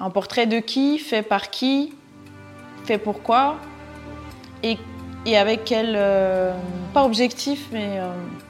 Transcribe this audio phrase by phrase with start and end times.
[0.00, 1.92] Un portrait de qui, fait par qui,
[2.86, 3.56] fait pourquoi,
[4.62, 4.78] et,
[5.36, 6.52] avec quel, euh,
[6.94, 8.08] pas objectif, mais euh,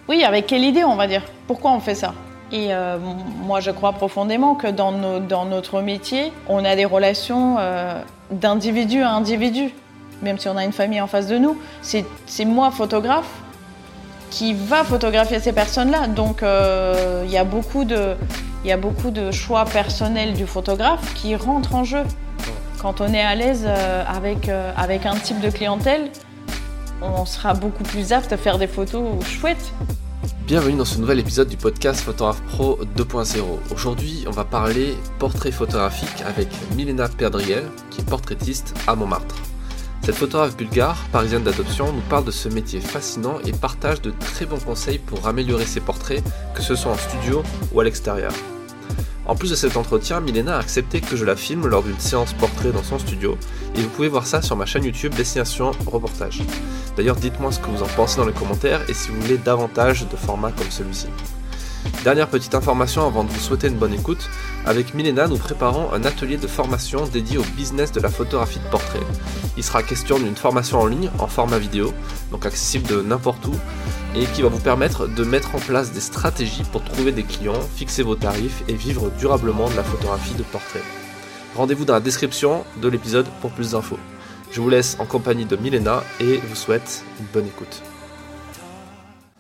[0.09, 1.23] oui, avec quelle idée on va dire.
[1.47, 2.15] Pourquoi on fait ça?
[2.53, 2.99] Et euh,
[3.45, 7.57] moi, je crois profondément que dans, notre métier, on a des relations
[8.31, 9.71] d'individu à individu,
[10.23, 11.57] même si on a une famille en face de nous.
[11.83, 13.31] C'est moi, photographe,
[14.31, 16.09] qui va photographier ces personnes-là.
[16.09, 18.17] Donc il y a beaucoup de
[18.65, 22.03] il y a beaucoup de choix personnels du photographe qui rentrent en jeu.
[22.81, 26.11] Quand on est à l'aise euh, avec, euh, avec un type de clientèle,
[27.03, 29.73] on sera beaucoup plus apte à faire des photos chouettes.
[30.47, 33.43] Bienvenue dans ce nouvel épisode du podcast Photographe Pro 2.0.
[33.73, 39.37] Aujourd'hui, on va parler portrait photographique avec Milena Perdriel, qui est portraitiste à Montmartre.
[40.03, 44.47] Cette photographe bulgare, parisienne d'adoption, nous parle de ce métier fascinant et partage de très
[44.47, 47.43] bons conseils pour améliorer ses portraits, que ce soit en studio
[47.73, 48.33] ou à l'extérieur.
[49.27, 52.33] En plus de cet entretien, Milena a accepté que je la filme lors d'une séance
[52.33, 53.37] portrait dans son studio,
[53.77, 56.43] et vous pouvez voir ça sur ma chaîne YouTube Destination Reportage.
[56.97, 60.09] D'ailleurs, dites-moi ce que vous en pensez dans les commentaires et si vous voulez davantage
[60.09, 61.07] de formats comme celui-ci.
[62.05, 64.31] Dernière petite information avant de vous souhaiter une bonne écoute,
[64.65, 68.71] avec Milena, nous préparons un atelier de formation dédié au business de la photographie de
[68.71, 69.01] portrait.
[69.59, 71.93] Il sera question d'une formation en ligne en format vidéo,
[72.31, 73.55] donc accessible de n'importe où,
[74.15, 77.61] et qui va vous permettre de mettre en place des stratégies pour trouver des clients,
[77.77, 80.83] fixer vos tarifs et vivre durablement de la photographie de portrait.
[81.55, 83.99] Rendez-vous dans la description de l'épisode pour plus d'infos.
[84.53, 87.83] Je vous laisse en compagnie de Milena et vous souhaite une bonne écoute.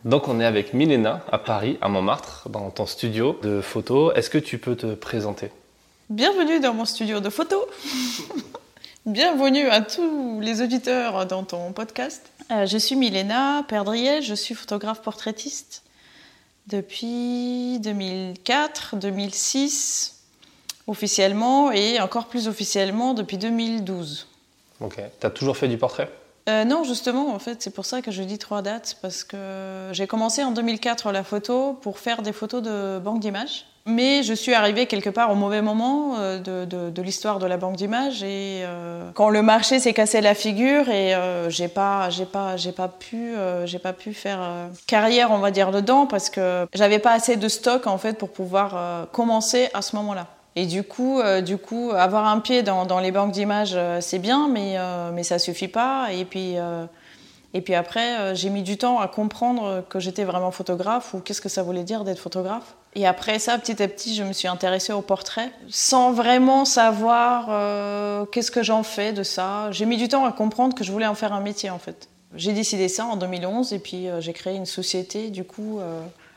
[0.04, 4.12] Donc on est avec Milena à Paris, à Montmartre, dans ton studio de photo.
[4.12, 5.50] Est-ce que tu peux te présenter?
[6.08, 7.66] Bienvenue dans mon studio de photo.
[9.06, 12.30] Bienvenue à tous les auditeurs dans ton podcast.
[12.50, 15.82] Euh, je suis Milena Perdriel, je suis photographe portraitiste
[16.66, 20.16] depuis 2004, 2006
[20.86, 24.26] officiellement et encore plus officiellement depuis 2012.
[24.80, 24.98] Ok.
[25.20, 26.10] T'as toujours fait du portrait?
[26.48, 29.88] Euh, non, justement, en fait, c'est pour ça que je dis trois dates, parce que
[29.92, 33.66] j'ai commencé en 2004 la photo pour faire des photos de banque d'images.
[33.86, 37.76] Mais je suis arrivée quelque part au mauvais moment euh, de, l'histoire de la banque
[37.76, 41.14] d'images et euh, quand le marché s'est cassé la figure et
[41.48, 43.34] j'ai pas, j'ai pas, j'ai pas pu,
[43.64, 47.48] j'ai pas pu faire carrière, on va dire dedans, parce que j'avais pas assez de
[47.48, 50.26] stock en fait pour pouvoir commencer à ce moment-là.
[50.56, 54.18] Et du coup, euh, du coup, avoir un pied dans, les banques d'images, euh, c'est
[54.18, 56.08] bien, mais, euh, mais ça suffit pas.
[56.12, 56.86] Et puis, euh,
[57.54, 61.40] et puis après, j'ai mis du temps à comprendre que j'étais vraiment photographe ou qu'est-ce
[61.40, 62.76] que ça voulait dire d'être photographe.
[62.94, 67.46] Et après ça, petit à petit, je me suis intéressée au portrait sans vraiment savoir
[68.30, 69.68] qu'est-ce que j'en fais de ça.
[69.72, 72.08] J'ai mis du temps à comprendre que je voulais en faire un métier en fait.
[72.36, 75.30] J'ai décidé ça en 2011 et puis j'ai créé une société.
[75.30, 75.80] Du coup,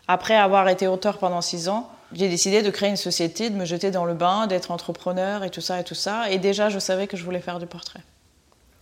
[0.07, 3.65] après avoir été auteur pendant six ans, j'ai décidé de créer une société, de me
[3.65, 6.29] jeter dans le bain, d'être entrepreneur et tout ça et tout ça.
[6.31, 8.01] Et déjà, je savais que je voulais faire du portrait.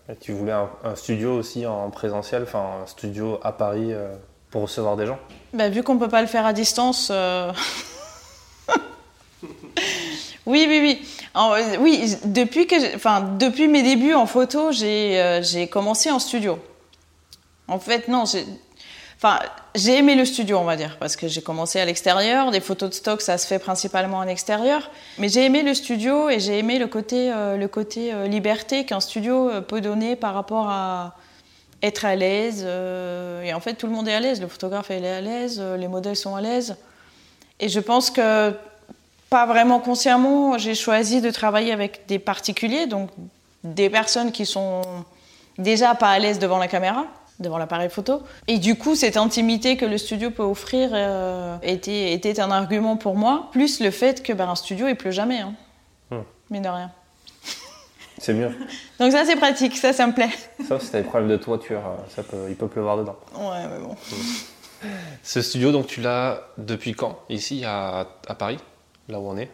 [0.09, 4.13] Et Tu voulais un, un studio aussi en présentiel, enfin un studio à Paris euh,
[4.49, 5.19] pour recevoir des gens?
[5.53, 7.09] Bah, vu qu'on peut pas le faire à distance.
[7.11, 7.51] euh,
[10.45, 11.07] oui, oui, oui.
[11.33, 16.59] En- oui, depuis, que enfin, depuis mes débuts en photo, j'ai euh, commencé en studio.
[17.67, 18.45] En fait, non, j'ai
[19.75, 22.51] j'ai aimé le studio, on va dire, parce que j'ai commencé à l'extérieur.
[22.51, 24.89] Des photos de stock, ça se fait principalement en extérieur.
[25.17, 29.49] Mais j'ai aimé le studio et j'ai aimé le côté, euh, euh, liberté qu'un studio
[29.49, 31.15] euh, peut donner par rapport à
[31.83, 32.63] être à l'aise.
[32.63, 34.41] et en fait, tout le monde est à l'aise.
[34.41, 36.75] Le photographe est à l'aise, les modèles sont à l'aise.
[37.59, 38.53] Et je pense que,
[39.31, 43.09] pas vraiment consciemment, j'ai choisi de travailler avec des particuliers, donc
[43.63, 44.83] des personnes qui sont
[45.57, 47.05] déjà pas à l'aise devant la caméra,
[47.41, 48.21] devant l'appareil photo.
[48.47, 52.97] Et du coup, cette intimité que le studio peut offrir euh, était, était un argument
[52.97, 55.53] pour moi, plus le fait que ben, un studio, il pleut jamais, hein.
[56.09, 56.21] Hmm.
[56.49, 56.91] mine de rien.
[58.17, 58.51] C'est mieux.
[58.99, 60.29] Donc ça, c'est pratique, ça, ça me plaît.
[60.67, 63.17] Sauf si t'as des problèmes de toiture, euh, ça peut, il peut pleuvoir dedans.
[63.35, 63.95] Ouais, mais bon.
[65.23, 67.19] Ce studio, donc tu l'as depuis quand?
[67.29, 68.57] Ici à, à Paris,
[69.09, 69.49] là où on est?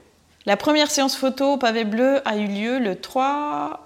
[0.45, 3.81] La première séance photo au pavé bleu a eu lieu le 3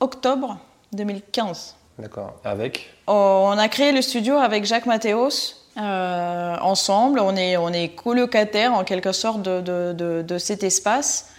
[0.00, 0.58] octobre
[0.92, 1.76] 2015.
[1.98, 2.34] D'accord.
[2.44, 5.54] Avec On a créé le studio avec Jacques Mathéos.
[5.76, 11.30] euh, ensemble, on est, on est colocataires en quelque sorte de, de- de- cet espace.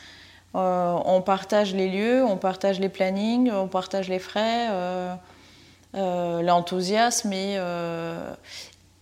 [0.56, 7.32] Euh, on partage les lieux, on partage les plannings, on partage les frais, euh, l'enthousiasme
[7.34, 7.58] et,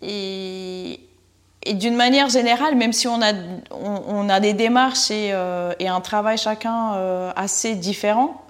[0.02, 3.34] et, d'une manière générale, même si on a,
[3.72, 5.34] on, a des démarches et,
[5.80, 8.42] et un travail chacun assez différent,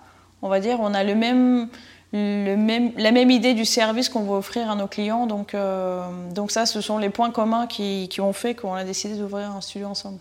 [0.41, 1.69] on va dire, on a le même,
[2.13, 5.25] la même idée du service qu'on veut offrir à nos clients.
[5.25, 8.83] Donc, euh, donc ça, ce sont les points communs qui, qui ont fait qu'on a
[8.83, 10.19] décidé d'ouvrir un studio ensemble.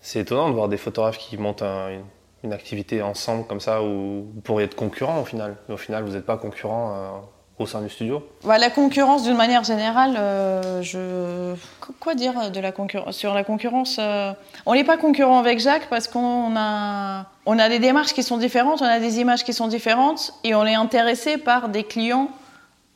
[0.00, 2.04] C'est étonnant de voir des photographes qui montent un, une-
[2.44, 5.56] une activité ensemble comme ça où vous pourriez être concurrent au final.
[5.68, 7.20] Mais au final, vous n'êtes pas concurrent
[7.58, 11.54] au sein du studio bah, La concurrence, d'une manière générale, euh, je...
[12.00, 12.34] quoi dire
[12.74, 14.32] concurrence sur la concurrence euh,
[14.66, 17.26] On n'est pas concurrent avec Jacques parce qu'on a...
[17.46, 20.54] On a des démarches qui sont différentes, on a des images qui sont différentes et
[20.54, 22.30] on est intéressé par des clients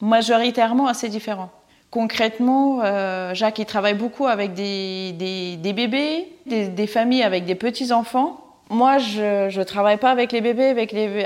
[0.00, 1.50] majoritairement assez différents.
[1.91, 7.55] Concrètement, euh, Jacques il travaille beaucoup avec des, des, bébés, des, des familles avec des
[7.55, 8.41] petits-enfants
[8.72, 10.70] moi, je ne travaille pas avec les bébés,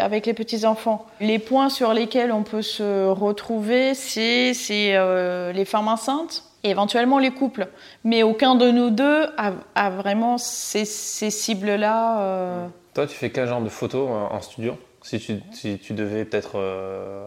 [0.00, 1.06] avec les, petits-enfants.
[1.20, 4.52] Les points sur lesquels on peut se retrouver, c'est
[4.96, 7.69] euh, les femmes enceintes et éventuellement les couples.
[8.02, 12.20] Mais aucun de nous deux a, vraiment ces, cibles-là.
[12.20, 12.66] Euh.
[12.94, 14.76] Toi, tu fais quel genre de photos euh, en studio?
[15.02, 16.58] Si tu, devais peut-être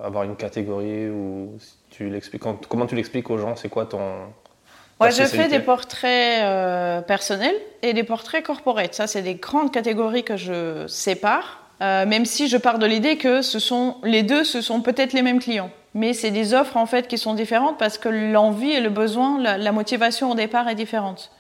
[0.04, 2.12] avoir une catégorie ou si tu
[2.68, 3.56] comment tu l'expliques aux gens?
[3.56, 4.02] C'est quoi ton,
[5.00, 8.94] Ouais, je fais des portraits euh, personnels et des portraits corporate.
[8.94, 13.18] Ça, c'est des grandes catégories que je sépare, euh, même si je pars de l'idée
[13.18, 15.72] que ce sont les deux, ce sont peut-être les mêmes clients.
[15.94, 19.40] Mais c'est des offres en fait qui sont différentes parce que l'envie et le besoin,
[19.40, 21.32] la, motivation au départ est différente.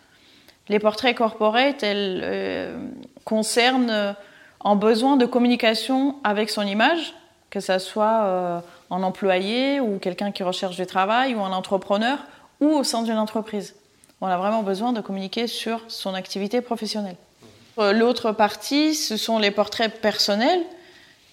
[0.69, 2.77] Les portraits corporate, elles euh,
[3.25, 4.15] concernent
[4.63, 7.13] un besoin de communication avec son image,
[7.49, 12.19] que ça soit un employé ou quelqu'un qui recherche du travail ou un entrepreneur
[12.59, 13.75] ou au sein d'une entreprise.
[14.21, 17.15] On a vraiment besoin de communiquer sur son activité professionnelle.
[17.77, 20.61] Euh, l'autre partie, ce sont les portraits personnels,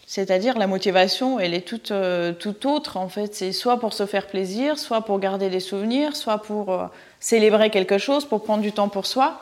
[0.07, 2.33] c'est-à-dire la motivation, elle est toute, euh,
[2.65, 3.35] autre en fait.
[3.35, 6.87] C'est soit pour se faire plaisir, soit pour garder des souvenirs, soit pour euh,
[7.19, 9.41] célébrer quelque chose, pour prendre du temps pour soi.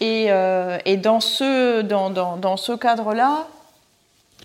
[0.00, 0.26] Et,
[0.96, 3.46] dans ce, cadre-là,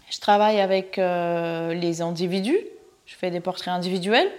[0.10, 2.60] je travaille avec les individus,
[3.06, 4.30] je fais des portraits individuels.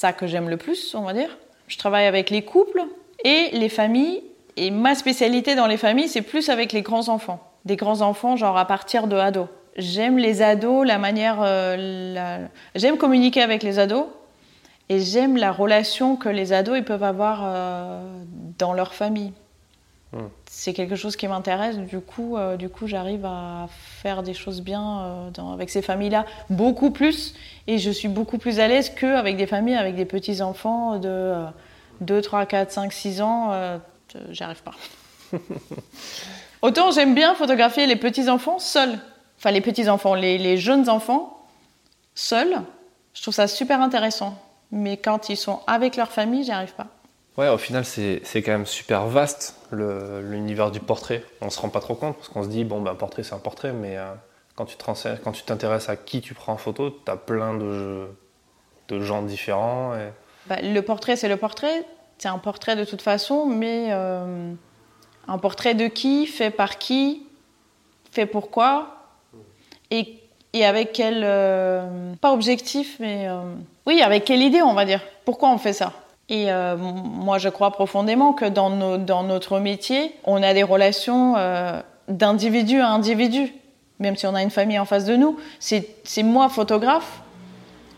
[0.00, 1.36] Ça que j'aime le plus, on va dire.
[1.68, 2.82] Je travaille avec les couples
[3.22, 4.22] et les familles.
[4.56, 7.40] Et ma spécialité dans les familles, c'est plus avec les grands-enfants.
[7.66, 9.48] Des grands-enfants, genre à partir de ados.
[9.76, 11.38] J'aime les ados, la manière.
[11.42, 14.06] Euh, j'aime communiquer avec les ados.
[14.88, 18.00] Et j'aime la relation que les ados ils peuvent avoir euh,
[18.58, 19.32] dans leur famille.
[20.12, 20.26] Hmm.
[20.60, 21.78] C'est quelque chose qui m'intéresse.
[21.78, 23.66] Du coup, euh, du coup, j'arrive à
[24.02, 27.34] faire des choses bien euh, dans, avec ces familles-là, beaucoup plus.
[27.66, 31.46] Et je suis beaucoup plus à l'aise qu'avec des familles avec des petits enfants de
[32.02, 33.52] 2, 3, 4, 5, 6 ans.
[33.52, 33.78] Euh,
[34.32, 34.74] j'arrive pas.
[36.60, 38.98] Autant j'aime bien photographier les petits enfants seuls.
[39.38, 41.42] Enfin, les petits enfants, les, les jeunes enfants
[42.14, 42.60] seuls.
[43.14, 44.34] Je trouve ça super intéressant.
[44.72, 46.88] Mais quand ils sont avec leur famille, j'y arrive pas.
[47.40, 51.24] Ouais, au final, c'est quand même super vaste l'univers du portrait.
[51.40, 53.32] On se rend pas trop compte parce qu'on se dit, bon, ben, un portrait, c'est
[53.32, 54.12] un portrait, mais euh,
[54.56, 54.76] quand tu
[55.46, 58.08] t'intéresses à qui tu prends en photo, tu as plein de,
[58.88, 59.94] de gens différents.
[60.48, 61.86] Bah, le portrait, c'est le portrait.
[62.18, 64.52] C'est un portrait de toute façon, mais euh,
[65.26, 67.22] un portrait de qui, fait par qui,
[68.12, 69.14] fait pourquoi,
[69.90, 70.18] et,
[70.52, 71.22] et avec quel.
[71.24, 73.28] Euh, pas objectif, mais.
[73.86, 75.00] oui, avec quelle idée, on va dire.
[75.24, 75.94] Pourquoi on fait ça?
[76.30, 80.62] Et euh, moi, je crois profondément que dans, nos, dans, notre métier, on a des
[80.62, 83.52] relations euh, d'individu à individu,
[83.98, 85.36] même si on a une famille en face de nous.
[85.58, 87.20] C'est moi, photographe,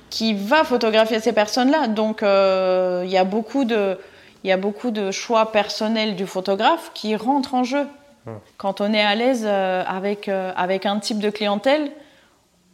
[0.09, 1.89] qui va photographier ces personnes-là.
[1.89, 3.99] Donc, euh, il y a beaucoup de...
[4.45, 7.87] Il y a beaucoup de choix personnels du photographe qui rentrent en jeu.
[8.27, 8.41] Hum.
[8.57, 11.93] Quand on est à l'aise avec, avec un type de clientèle,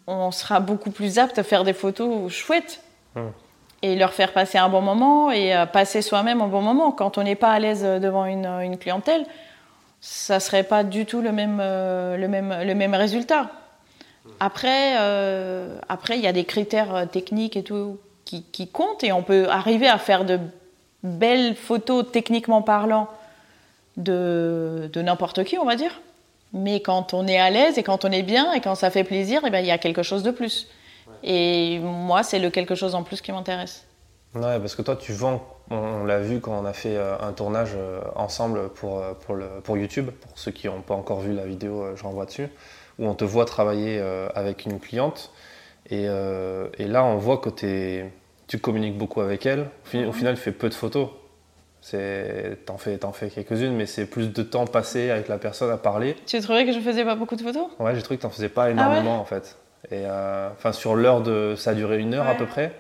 [0.07, 2.81] on sera beaucoup plus apte à faire des photos chouettes.
[3.17, 3.33] Hum
[3.83, 6.93] et leur faire passer un bon moment et euh, passer soi-même un bon moment.
[6.93, 9.25] Quand on n'est pas à l'aise devant une, clientèle,
[10.01, 13.51] ça serait pas du tout le même, euh, le même, le même résultat.
[14.41, 19.13] Après, euh, après, il y a des critères techniques et tout qui, qui, comptent et
[19.13, 20.39] on peut arriver à faire de
[21.03, 23.09] belles photos techniquement parlant
[23.97, 26.01] de, de n'importe qui, on va dire.
[26.53, 29.05] Mais quand on est à l'aise et quand on est bien et quand ça fait
[29.05, 30.69] plaisir, eh bien, il y a quelque chose de plus.
[31.23, 33.85] Et moi, c'est le quelque chose en plus qui m'intéresse.
[34.35, 37.33] Ouais, parce que toi, tu vends, on, l'a vu quand on a fait euh, un
[37.33, 41.21] tournage euh, ensemble pour, euh, pour, le, pour YouTube, pour ceux qui n'ont pas encore
[41.21, 42.49] vu la vidéo, je renvoie dessus,
[42.99, 44.01] où on te voit travailler
[44.35, 45.31] avec une cliente.
[45.91, 49.69] Et, et là, on voit que tu communiques beaucoup avec elle.
[49.95, 51.09] Au, final, tu fais peu de photos.
[52.67, 55.77] T'en fais, en fais quelques-unes, mais c'est plus de temps passé avec la personne à
[55.77, 56.17] parler.
[56.27, 57.69] Tu trouvais que je faisais pas beaucoup de photos?
[57.79, 59.57] Ouais, j'ai trouvé que t'en faisais pas ah énormément en fait.
[59.91, 61.55] Et euh, enfin, sur l'heure de.
[61.57, 62.75] Ça a duré une heure à peu près.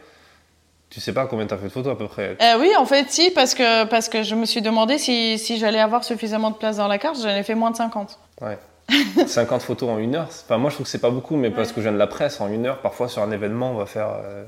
[0.90, 2.86] Tu sais pas combien tu as fait de photos à peu près euh, Oui, en
[2.86, 6.50] fait, si, parce que, parce que je me suis demandé si, si j'allais avoir suffisamment
[6.50, 7.18] de place dans la carte.
[7.20, 8.18] J'en ai fait moins de 50.
[8.40, 8.58] Ouais.
[9.26, 10.28] 50 photos en une heure.
[10.28, 12.06] Enfin, moi, je trouve que c'est pas beaucoup, mais parce que je viens de la
[12.06, 14.44] presse, en une heure, parfois sur un événement, on va faire euh,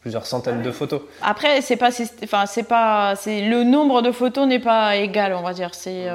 [0.00, 1.02] plusieurs centaines de photos.
[1.20, 1.90] Après, c'est pas,
[2.24, 5.74] enfin, c'est pas, c'est le nombre de photos n'est pas égal, on va dire.
[5.74, 6.06] C'est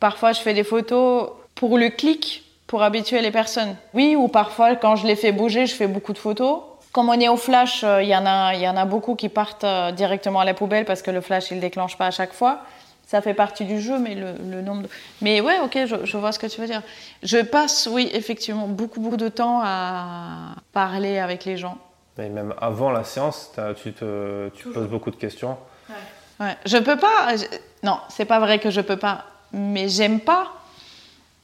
[0.00, 3.76] parfois je fais des photos pour le clic, pour habituer les personnes.
[3.94, 6.60] Oui, ou parfois quand je les fais bouger, je fais beaucoup de photos.
[6.92, 9.28] Comme on est au flash, euh, il y, en a, y en a beaucoup qui
[9.28, 12.10] partent euh, directement à la poubelle parce que le flash, il ne déclenche pas à
[12.10, 12.60] chaque fois.
[13.06, 14.88] Ça fait partie du jeu, mais le, nombre de...
[15.20, 16.82] Mais ouais, ok, je, je, vois ce que tu veux dire.
[17.22, 21.78] Je passe, oui, effectivement, beaucoup, beaucoup de temps à parler avec les gens.
[22.18, 25.56] Mais même avant la séance, tu te tu poses beaucoup de questions.
[25.88, 26.46] Ouais.
[26.46, 26.56] ouais.
[26.64, 27.36] Je peux pas...
[27.36, 27.44] Je...
[27.84, 29.24] Non, c'est pas vrai que je peux pas.
[29.52, 30.50] Mais j'aime pas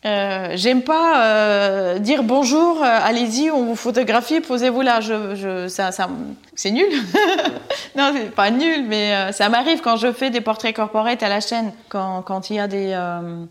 [0.04, 5.00] euh, j'aime pas euh, dire bonjour, euh, allez-y, on vous photographie, posez-vous là.
[5.00, 6.08] Je, je, ça, ça
[6.56, 6.88] c'est nul.
[7.96, 11.40] non, c'est pas nul, mais ça m'arrive quand je fais des portraits corporate à la
[11.40, 12.98] chaîne, quand, quand il y a des,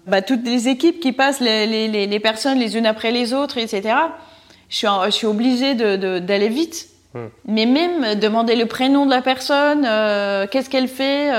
[0.05, 3.57] bah, toutes les équipes qui passent, les, les, les, personnes les unes après les autres,
[3.57, 3.95] etc.
[4.67, 6.89] Je suis, je suis obligée d'aller vite.
[7.13, 7.27] Hmm.
[7.45, 9.83] Mais même demander le prénom de la personne,
[10.49, 11.31] qu'est-ce qu'elle fait,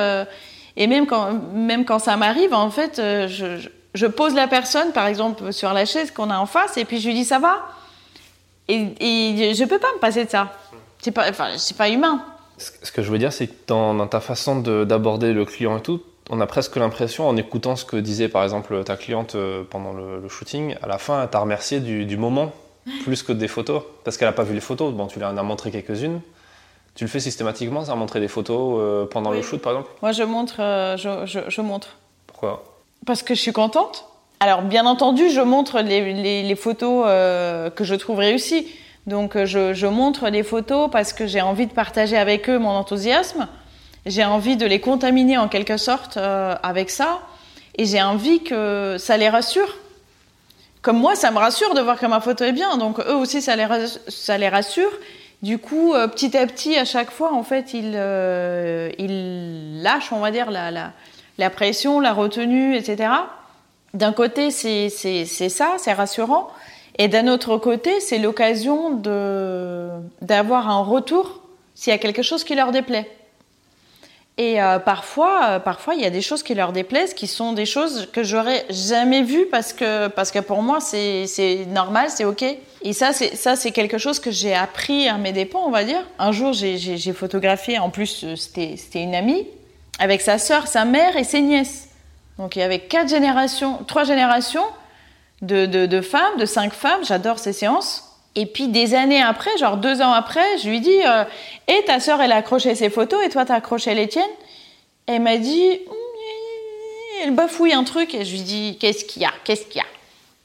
[0.78, 3.68] et même quand, même quand ça m'arrive, en fait, je je
[4.06, 7.08] pose la personne, par exemple, sur la chaise qu'on a en face, et puis je
[7.08, 7.66] lui dis ça va?
[8.68, 10.52] Et, et je peux pas me passer de ça.
[11.00, 12.24] C'est pas, enfin, c'est pas humain.
[12.58, 16.00] Ce que je veux dire, c'est que dans, ta façon d'aborder le client et tout,
[16.30, 19.92] on a presque l'impression, en écoutant ce que disait par exemple ta cliente euh, pendant
[19.92, 22.52] le, shooting, à la fin, elle t'a remercié du, moment,
[23.02, 24.94] plus que des photos, parce qu'elle n'a pas vu les photos.
[24.94, 26.20] Bon, tu lui en as montré quelques-unes.
[26.94, 29.90] Tu le fais systématiquement, ça, montrer des photos euh, pendant le shoot, par exemple?
[30.02, 30.56] Moi, je montre.
[30.60, 31.96] Euh, je, je, je montre.
[32.26, 32.62] Pourquoi?
[33.06, 34.06] Parce que je suis contente.
[34.40, 38.66] Alors, bien entendu, je montre les, photos euh, que je trouve réussies.
[39.06, 42.70] Donc, euh, je, montre les photos parce que j'ai envie de partager avec eux mon
[42.70, 43.46] enthousiasme.
[44.04, 47.20] J'ai envie de les contaminer en quelque sorte euh, avec ça.
[47.78, 49.76] Et j'ai envie que ça les rassure.
[50.82, 52.76] Comme moi, ça me rassure de voir que ma photo est bien.
[52.78, 54.90] Donc, eux aussi, ça les, rassure.
[55.40, 57.92] Du coup, petit à petit, à chaque fois, en fait, ils,
[59.82, 60.92] lâchent, on va dire, la
[61.38, 63.10] la pression, la retenue, etc.
[63.94, 66.48] D'un côté, c'est ça, c'est rassurant.
[66.98, 68.90] Et d'un autre côté, c'est l'occasion
[70.20, 71.40] d'avoir un retour
[71.74, 73.10] s'il y a quelque chose qui leur déplaît.
[74.38, 77.52] Et euh, parfois, euh, parfois, il y a des choses qui leur déplaisent, qui sont
[77.52, 82.24] des choses que j'aurais jamais vues parce que, parce que pour moi, c'est normal, c'est
[82.24, 82.42] ok.
[82.82, 86.02] Et ça, c'est quelque chose que j'ai appris à mes dépens, on va dire.
[86.18, 89.46] Un jour, j'ai photographié, en plus, euh, c'était une amie,
[89.98, 91.88] avec sa sœur, sa mère et ses nièces.
[92.38, 94.64] Donc il y avait quatre générations, trois générations
[95.42, 97.04] de, femmes, de cinq femmes.
[97.04, 98.08] J'adore ces séances.
[98.34, 101.24] Et puis des années après, genre deux ans après, je lui dis euh,
[101.68, 104.24] Et ta sœur, elle a accroché ses photos et toi, t'as accroché les tiennes
[105.06, 105.80] Elle m'a dit
[107.22, 109.32] Elle bafouille un truc et je lui dis Qu'est-ce qu'il y a?
[109.44, 109.86] Qu'est-ce qu'il y a?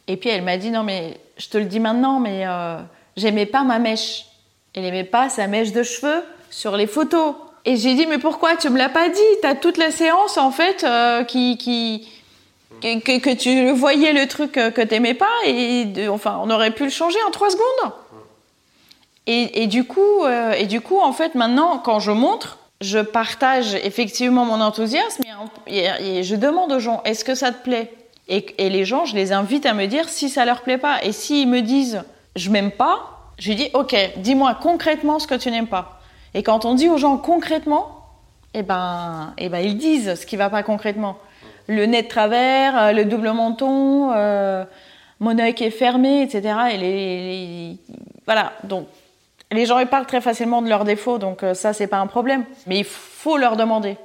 [0.07, 2.77] Et puis elle m'a dit Non, mais je te le dis maintenant, mais euh,
[3.15, 4.25] j'aimais pas ma mèche.
[4.75, 7.35] Elle aimait pas sa mèche de cheveux sur les photos.
[7.67, 9.19] Et j'ai dit, mais pourquoi tu me l'as pas dit?
[9.41, 11.57] Tu as toute la séance, en fait, euh, qui,
[12.81, 16.89] que, tu voyais le truc que, tu n'aimais pas, et enfin, on aurait pu le
[16.89, 17.91] changer en trois secondes.
[19.25, 23.75] Et, du coup, euh, et du coup, en fait, maintenant, quand je montre, je partage
[23.75, 25.23] effectivement mon enthousiasme
[25.67, 27.91] et, je demande aux gens, est-ce que ça te plaît?
[28.29, 31.03] Et, les gens, je les invite à me dire si ça leur plaît pas.
[31.03, 32.01] Et s'ils me disent,
[32.37, 35.96] je m'aime pas, je dis, ok, dis-moi concrètement ce que tu n'aimes pas.
[36.33, 37.97] Et quand on dit aux gens concrètement,
[38.53, 41.17] eh ben, eh ben, ils disent ce qui ne va pas concrètement.
[41.67, 44.63] Le nez de travers, euh, le double menton, euh,
[45.19, 46.55] mon œil qui est fermé, etc.
[46.71, 47.77] Et les,
[48.25, 48.53] voilà.
[48.63, 48.87] Donc,
[49.51, 52.07] les gens ils parlent très facilement de leurs défauts, donc euh, ça c'est pas un
[52.07, 52.45] problème.
[52.67, 53.97] Mais il faut leur demander.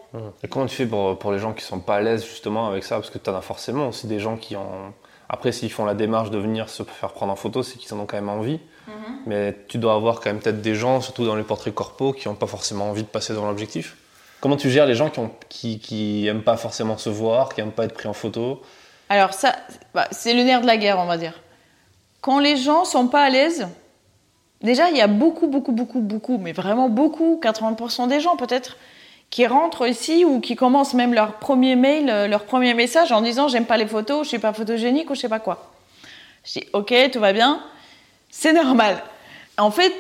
[0.43, 2.97] Et comment tu fais pour, les gens qui sont pas à l'aise justement avec ça?
[2.97, 4.93] Parce que tu en as forcément aussi des gens qui ont.
[5.29, 8.01] Après, s'ils font la démarche de venir se faire prendre en photo, c'est qu'ils en
[8.01, 8.61] ont quand même envie.
[8.87, 8.95] Mhm.
[9.27, 12.29] Mais tu dois avoir quand même peut-être des gens, surtout dans les portraits corpo, qui
[12.29, 13.97] n'ont pas forcément envie de passer devant l'objectif.
[14.41, 15.11] Comment tu gères les gens
[15.49, 18.61] qui, qui, aiment pas forcément se voir, qui n'aiment pas être pris en photo?
[19.09, 19.55] Alors ça,
[19.95, 21.41] bah, c'est le nerf de la guerre, on va dire.
[22.21, 23.69] Quand les gens sont pas à l'aise,
[24.61, 28.77] déjà il y a beaucoup, beaucoup, beaucoup, beaucoup, mais vraiment beaucoup, 80% des gens peut-être,
[29.31, 33.23] qui rentrent ici ou qui commencent même leur premier mail, euh, leur premier message en
[33.23, 35.73] disant j'aime pas les photos, je suis pas photogénique ou je sais pas quoi.
[36.45, 37.63] Je dis ok, tout va bien.
[38.33, 38.97] C'est normal.
[39.59, 39.93] En fait,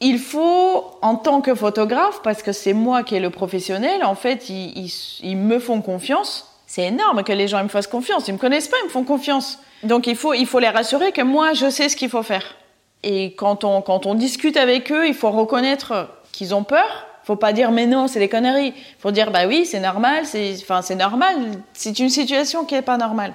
[0.00, 4.14] il faut, en tant que photographe, parce que c'est moi qui est le professionnel, en
[4.14, 6.46] fait, ils, me font confiance.
[6.66, 8.28] C'est énorme que les gens me fassent confiance.
[8.28, 9.58] Ils me connaissent pas, ils me font confiance.
[9.82, 12.54] Donc il faut, il faut les rassurer que moi, je sais ce qu'il faut faire.
[13.02, 17.06] Et quand on, quand on discute avec eux, il faut reconnaître qu'ils ont peur.
[17.24, 18.72] Il faut pas dire mais non, c'est des conneries.
[18.76, 21.34] Il faut dire bah oui, c'est normal, c'est, enfin c'est normal.
[21.72, 23.34] C'est une situation qui est pas normale.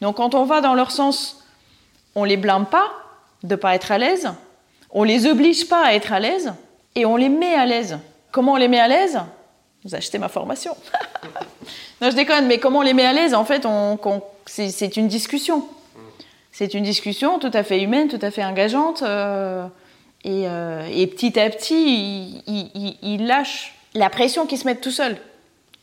[0.00, 1.44] Donc quand on va dans leur sens,
[2.14, 2.90] on les blâme pas,
[3.42, 4.30] de pas être à l'aise,
[4.90, 6.52] on les oblige pas à être à l'aise
[6.94, 7.98] et on les met à l'aise.
[8.32, 9.20] Comment on les met à l'aise?
[9.84, 10.76] Vous achetez ma formation.
[12.00, 13.34] non, je déconne, mais comment on les met à l'aise?
[13.34, 13.66] En fait,
[14.46, 15.66] c'est une discussion.
[16.52, 19.02] C'est une discussion tout à fait humaine, tout à fait engageante.
[19.02, 19.66] Euh,
[20.24, 24.90] et, euh, et, petit à petit, ils, il, lâchent la pression qu'ils se mettent tout
[24.90, 25.16] seuls.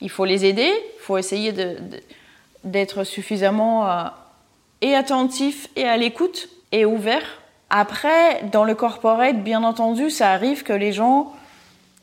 [0.02, 1.54] Il faut les aider, il faut essayer
[2.64, 4.04] d'être suffisamment euh,
[4.82, 7.42] et attentif et à l'écoute et ouvert.
[7.70, 11.34] Après, dans le corporate, bien entendu, ça arrive que les gens,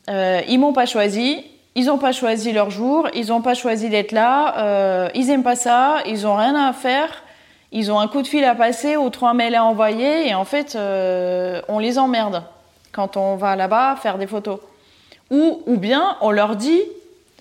[0.09, 1.43] euh, ils m'ont pas choisi,
[1.73, 5.43] ils n'ont pas choisi leur jour, ils n'ont pas choisi d'être là, euh, ils aiment
[5.43, 7.23] pas ça, ils ont rien à faire,
[7.71, 10.45] ils ont un coup de fil à passer ou trois mails à envoyer et en
[10.45, 12.43] fait, euh, on les emmerde
[12.91, 14.59] quand on va là-bas faire des photos.
[15.31, 16.81] Ou, ou bien on leur dit,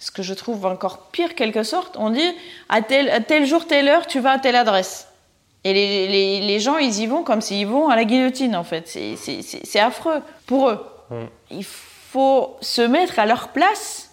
[0.01, 2.35] ce que je trouve encore pire quelque sorte, on dit
[2.71, 5.09] à tel, à tel jour, telle heure, tu vas à telle adresse.
[5.65, 8.65] Et les, les, les gens, ils y vont comme s'ils vont à la guillotine en
[8.65, 8.87] fait.
[8.87, 10.87] C'est affreux pour eux.
[11.11, 11.25] Mm.
[11.51, 14.11] Il faut se mettre à leur place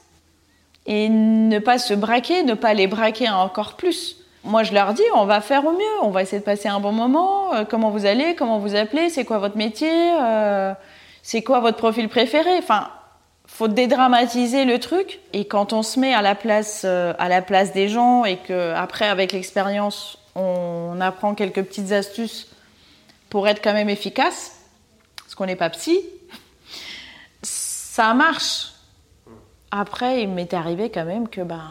[0.85, 4.17] et ne pas se braquer, ne pas les braquer encore plus.
[4.43, 6.79] Moi, je leur dis, on va faire au mieux, on va essayer de passer un
[6.79, 7.53] bon moment.
[7.53, 8.33] Euh, comment vous allez?
[8.33, 9.09] Comment vous appelez?
[9.09, 9.91] C'est quoi votre métier?
[10.19, 10.73] Euh,
[11.21, 12.57] C'est quoi votre profil préféré?
[12.57, 12.87] Enfin,
[13.45, 15.19] faut dédramatiser le truc.
[15.33, 18.37] Et quand on se met à la place, euh, à la place des gens et
[18.37, 22.47] que après, avec l'expérience, on apprend quelques petites astuces
[23.29, 24.57] pour être quand même efficace,
[25.17, 25.99] parce qu'on n'est pas psy,
[27.41, 28.73] ça marche.
[29.71, 31.61] Après, il m'est arrivé quand même que ben,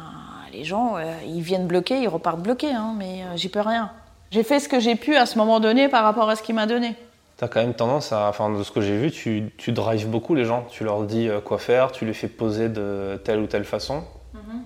[0.52, 3.90] les gens, euh, ils viennent bloquer, ils repartent bloqués, hein, mais euh, j'y peux rien.
[4.30, 6.54] J'ai fait ce que j'ai pu à ce moment donné par rapport à ce qu'il
[6.54, 6.94] m'a donné.
[7.36, 10.08] Tu as quand même tendance à, enfin de ce que j'ai vu, tu, tu drives
[10.08, 10.66] beaucoup les gens.
[10.70, 14.04] Tu leur dis euh, quoi faire, tu les fais poser de telle ou telle façon.
[14.34, 14.62] Mhm.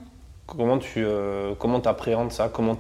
[0.46, 1.06] Comment tu
[1.58, 2.50] comment appréhendes ça?
[2.52, 2.76] Comment,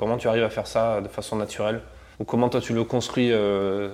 [0.00, 1.82] comment tu arrives à faire ça de façon naturelle
[2.18, 3.92] Ou comment toi tu le construis Est-ce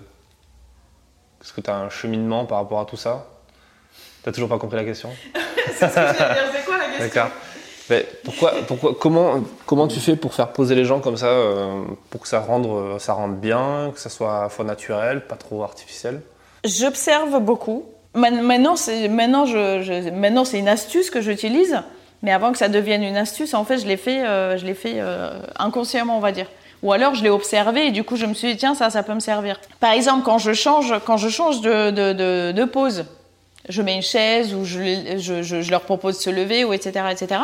[1.52, 3.26] que tu as un cheminement par rapport à tout ça
[4.22, 5.10] T'as toujours pas compris la question
[5.74, 7.30] C'est ce que dire, c'est quoi la question D'accord.
[7.90, 11.82] Mais pourquoi, pourquoi, comment, comment tu fais pour faire poser les gens comme ça, euh,
[12.10, 15.26] pour que ça rende, euh, ça rende bien, que ça soit à la fois naturel,
[15.26, 16.22] pas trop artificiel?
[16.64, 17.84] J'observe beaucoup.
[18.14, 21.82] Maintenant, c'est maintenant, je, maintenant, c'est une astuce que j'utilise,
[22.22, 24.74] mais avant que ça devienne une astuce, en fait, je l'ai fait, euh, je l'ai
[24.74, 25.00] fait
[25.58, 26.46] inconsciemment, on va dire.
[26.82, 29.02] Ou alors, je l'ai observé et du coup, je me suis dit tiens, ça, ça
[29.02, 29.60] peut me servir.
[29.80, 33.06] Par exemple, quand je change, quand je change de, de, de, de pose,
[33.68, 37.06] je mets une chaise ou je, je, je, leur propose de se lever ou etc
[37.10, 37.40] etc.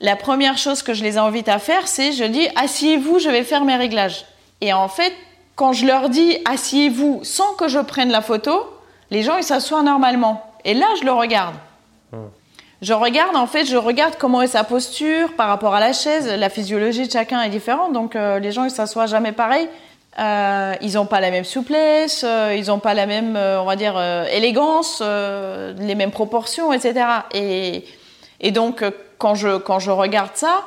[0.00, 3.44] La première chose que je les invite à faire, c'est je dis asseyez-vous, je vais
[3.44, 4.24] faire mes réglages.
[4.60, 5.12] Et en fait,
[5.54, 8.66] quand je leur dis asseyez-vous sans que je prenne la photo,
[9.10, 10.42] les gens ils s'assoient normalement.
[10.64, 11.54] Et là, je le regarde.
[12.12, 12.26] Hmm.
[12.82, 16.26] Je regarde, en fait, je regarde comment est sa posture par rapport à la chaise.
[16.26, 19.68] La physiologie de chacun est différente, donc euh, les gens ils s'assoient jamais pareil.
[20.18, 23.76] Euh, ils n'ont pas la même souplesse, euh, ils n'ont pas la même, on va
[23.76, 24.00] dire,
[24.32, 27.06] élégance, les mêmes proportions, etc.
[27.34, 28.82] Et, donc,
[29.18, 30.64] quand je, quand je regarde ça,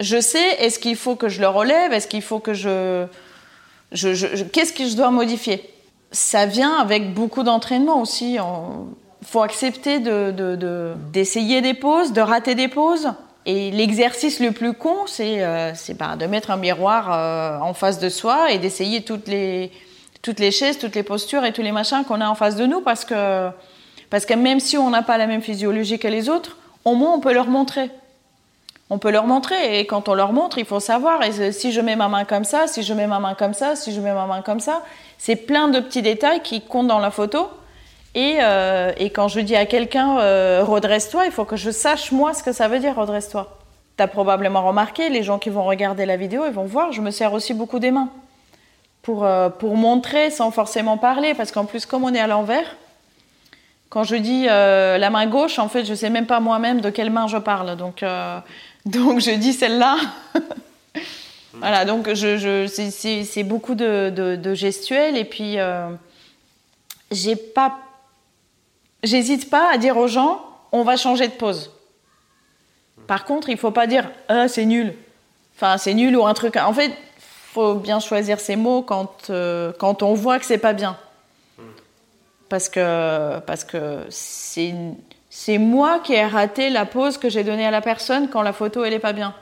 [0.00, 3.06] je sais, est-ce qu'il faut que je le relève Est-ce qu'il faut que je...
[3.92, 5.68] je, Qu'est-ce que je dois modifier?
[6.12, 8.38] Ça vient avec beaucoup d'entraînement aussi.
[9.22, 13.12] Faut accepter d'essayer de, de, des poses, de rater des poses.
[13.46, 17.98] Et l'exercice le plus con, c'est euh, bah, de mettre un miroir euh, en face
[17.98, 19.72] de soi et d'essayer toutes les,
[20.22, 22.66] toutes les chaises, toutes les postures et tous les machins qu'on a en face de
[22.66, 23.48] nous parce que,
[24.10, 27.14] parce que même si on n'a pas la même physiologie que les autres, au moins
[27.14, 27.90] on peut leur montrer.
[28.90, 31.80] On peut leur montrer et quand on leur montre, il faut savoir et si je
[31.80, 34.14] mets ma main comme ça, si je mets ma main comme ça, si je mets
[34.14, 34.82] ma main comme ça,
[35.18, 37.48] c'est plein de petits détails qui comptent dans la photo
[38.18, 42.34] euh, et, quand je dis à quelqu'un euh, redresse-toi, il faut que je sache moi
[42.34, 43.58] ce que ça veut dire redresse-toi.
[43.96, 47.00] Tu as probablement remarqué, les gens qui vont regarder la vidéo, ils vont voir, je
[47.00, 48.08] me sers aussi beaucoup des mains.
[49.02, 52.76] Pour, euh, pour montrer sans forcément parler, parce qu'en plus, comme on est à l'envers,
[53.90, 57.10] quand je dis la main gauche, en fait, je sais même pas moi-même de quelle
[57.10, 57.74] main je parle.
[57.76, 58.04] Donc,
[58.84, 59.96] donc je dis celle-là.
[61.54, 65.16] voilà, donc c'est beaucoup de, de, de, gestuels.
[65.16, 65.56] Et puis,
[67.10, 67.78] j'ai pas
[69.02, 71.70] J'hésite pas à dire aux gens, on va changer de pause.
[73.06, 74.94] Par contre, il faut pas dire, ah, c'est nul.
[75.56, 76.56] Enfin, c'est nul ou un truc.
[76.56, 76.92] En fait,
[77.52, 80.96] faut bien choisir ses mots quand, euh, quand on voit que c'est pas bien.
[82.48, 84.74] Parce que parce que c'est
[85.28, 88.52] c'est moi qui ai raté la pause que j'ai donnée à la personne quand la
[88.52, 89.34] photo elle est pas bien.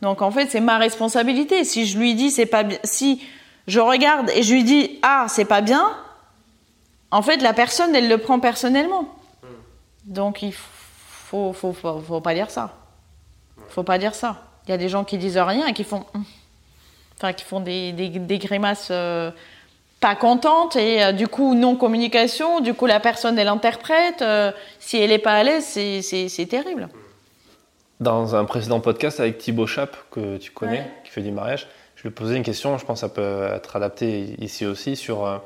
[0.00, 1.64] Donc en fait, c'est ma responsabilité.
[1.64, 3.22] Si je lui dis c'est pas bien, si
[3.66, 5.94] je regarde et je lui dis ah c'est pas bien,
[7.12, 9.06] en fait, la personne, elle le prend personnellement.
[10.04, 12.74] Donc, il faut, faut, faut, pas dire ça.
[13.68, 14.42] Faut pas dire ça.
[14.66, 16.04] Il y a des gens qui disent rien et qui font,
[17.16, 19.30] enfin, qui font des, des, grimaces euh,
[20.00, 22.60] pas contentes et euh, du coup non communication.
[22.60, 24.22] Du coup, la personne, elle interprète.
[24.22, 26.88] Euh, si elle est pas à l'aise, c'est terrible.
[28.00, 32.04] Dans un précédent podcast avec Thibaut Chap, que tu connais, qui fait du mariage, Je
[32.04, 35.38] vais poser une question, je pense que ça peut être adapté ici aussi, sur euh,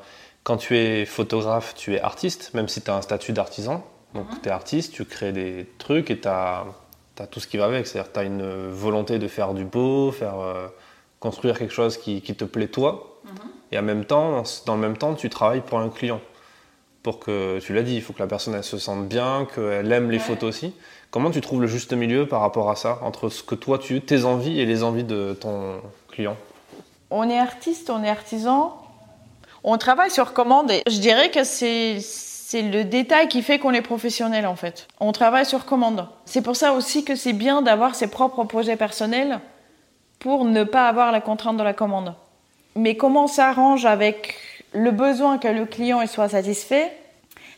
[0.47, 3.83] quand tu es photographe, tu es artiste, même si tu as un statut d'artisan.
[4.13, 4.37] Donc Mhm.
[4.43, 6.63] tu es artiste, tu crées des trucs et tu as,
[7.31, 7.85] tout ce qui va avec.
[7.85, 10.67] C'est-à-dire tu as une volonté de faire du beau, faire, euh,
[11.19, 13.19] construire quelque chose qui, qui te plaît toi.
[13.25, 13.31] Mhm.
[13.73, 16.21] Et en même temps, dans le même temps, tu travailles pour un client.
[17.03, 19.91] Pour que, tu l'as dit, il faut que la personne elle se sente bien, qu'elle
[19.91, 20.23] aime les Ouais.
[20.23, 20.73] photos aussi.
[21.11, 23.99] Comment tu trouves le juste milieu par rapport à ça, entre ce que toi tu,
[23.99, 26.37] tes envies et les envies de ton client?
[27.11, 28.81] On est artiste, on est artisan,
[29.63, 31.99] on travaille sur commande et je dirais que c'est
[32.49, 34.87] c'est le détail qui fait qu'on est professionnel en fait.
[35.01, 36.07] On travaille sur commande.
[36.23, 39.41] C'est pour ça aussi que c'est bien d'avoir ses propres projets personnels
[40.19, 42.15] pour ne pas avoir la contrainte de la commande.
[42.77, 44.35] Mais comment on s'arrange avec
[44.71, 46.97] le besoin que le client soit satisfait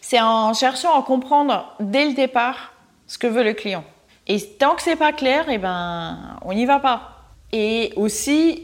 [0.02, 2.74] C'est en cherchant à comprendre dès le départ
[3.06, 3.84] ce que veut le client.
[4.26, 7.26] Et tant que c'est pas clair, eh ben on n'y va pas.
[7.52, 8.64] Et aussi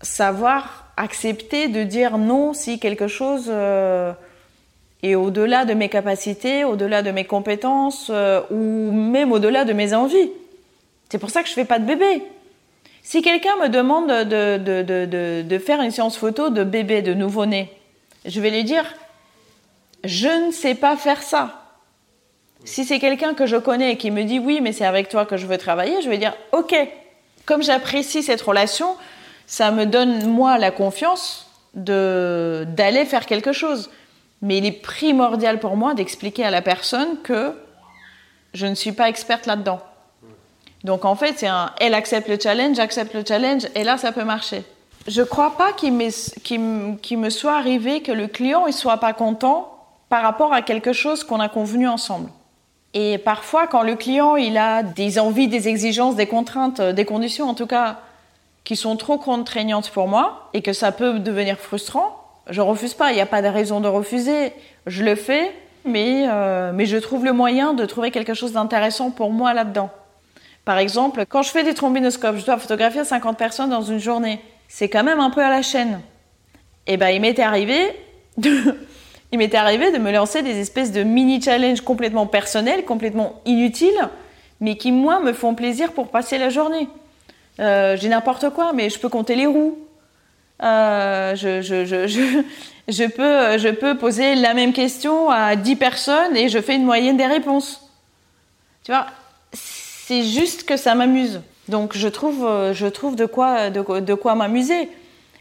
[0.00, 4.12] savoir accepter de dire non si quelque chose euh,
[5.02, 9.94] est au-delà de mes capacités, au-delà de mes compétences euh, ou même au-delà de mes
[9.94, 10.30] envies.
[11.10, 12.22] C'est pour ça que je fais pas de bébé.
[13.02, 17.02] Si quelqu'un me demande de, de, de, de, de faire une séance photo de bébé,
[17.02, 17.70] de nouveau-né,
[18.24, 18.84] je vais lui dire
[20.04, 21.62] je ne sais pas faire ça.
[22.64, 25.26] Si c'est quelqu'un que je connais et qui me dit oui, mais c'est avec toi
[25.26, 26.74] que je veux travailler, je vais dire ok.
[27.46, 28.96] Comme j'apprécie cette relation,
[29.46, 33.90] ça me donne moi la confiance de d'aller faire quelque chose.
[34.42, 37.52] Mais il est primordial pour moi d'expliquer à la personne que
[38.52, 39.80] je ne suis pas experte là-dedans.
[40.84, 44.12] Donc en fait, c'est un elle accepte le challenge, j'accepte le challenge, et là ça
[44.12, 44.62] peut marcher.
[45.06, 49.12] Je crois pas qu'il me, qu'il me soit arrivé que le client il soit pas
[49.12, 49.70] content
[50.08, 52.30] par rapport à quelque chose qu'on a convenu ensemble.
[52.96, 57.04] Et parfois, quand le client il a des envies, des exigences, des contraintes, euh, des
[57.04, 57.98] conditions en tout cas
[58.64, 63.12] qui sont trop contraignantes pour moi et que ça peut devenir frustrant, je refuse pas.
[63.12, 64.52] Il n'y a pas de raison de refuser.
[64.86, 65.52] Je le fais,
[65.84, 69.90] mais euh, mais je trouve le moyen de trouver quelque chose d'intéressant pour moi là-dedans.
[70.64, 74.40] Par exemple, quand je fais des trombinoscopes, je dois photographier 50 personnes dans une journée.
[74.68, 76.00] C'est quand même un peu à la chaîne.
[76.86, 77.78] Et ben, il m'était arrivé
[78.38, 78.76] de,
[79.32, 84.08] il m'était arrivé de me lancer des espèces de mini challenges complètement personnels, complètement inutiles,
[84.60, 86.88] mais qui moi me font plaisir pour passer la journée.
[87.60, 89.78] Euh, J'ai n'importe quoi, mais je peux compter les roues.
[90.62, 93.06] Euh, je,
[93.72, 97.88] peux, poser la même question à 10 personnes et je fais une moyenne des réponses.
[98.84, 99.06] Tu vois,
[99.52, 101.40] c'est juste que ça m'amuse.
[101.68, 104.88] Donc je trouve, euh, de quoi, m'amuser.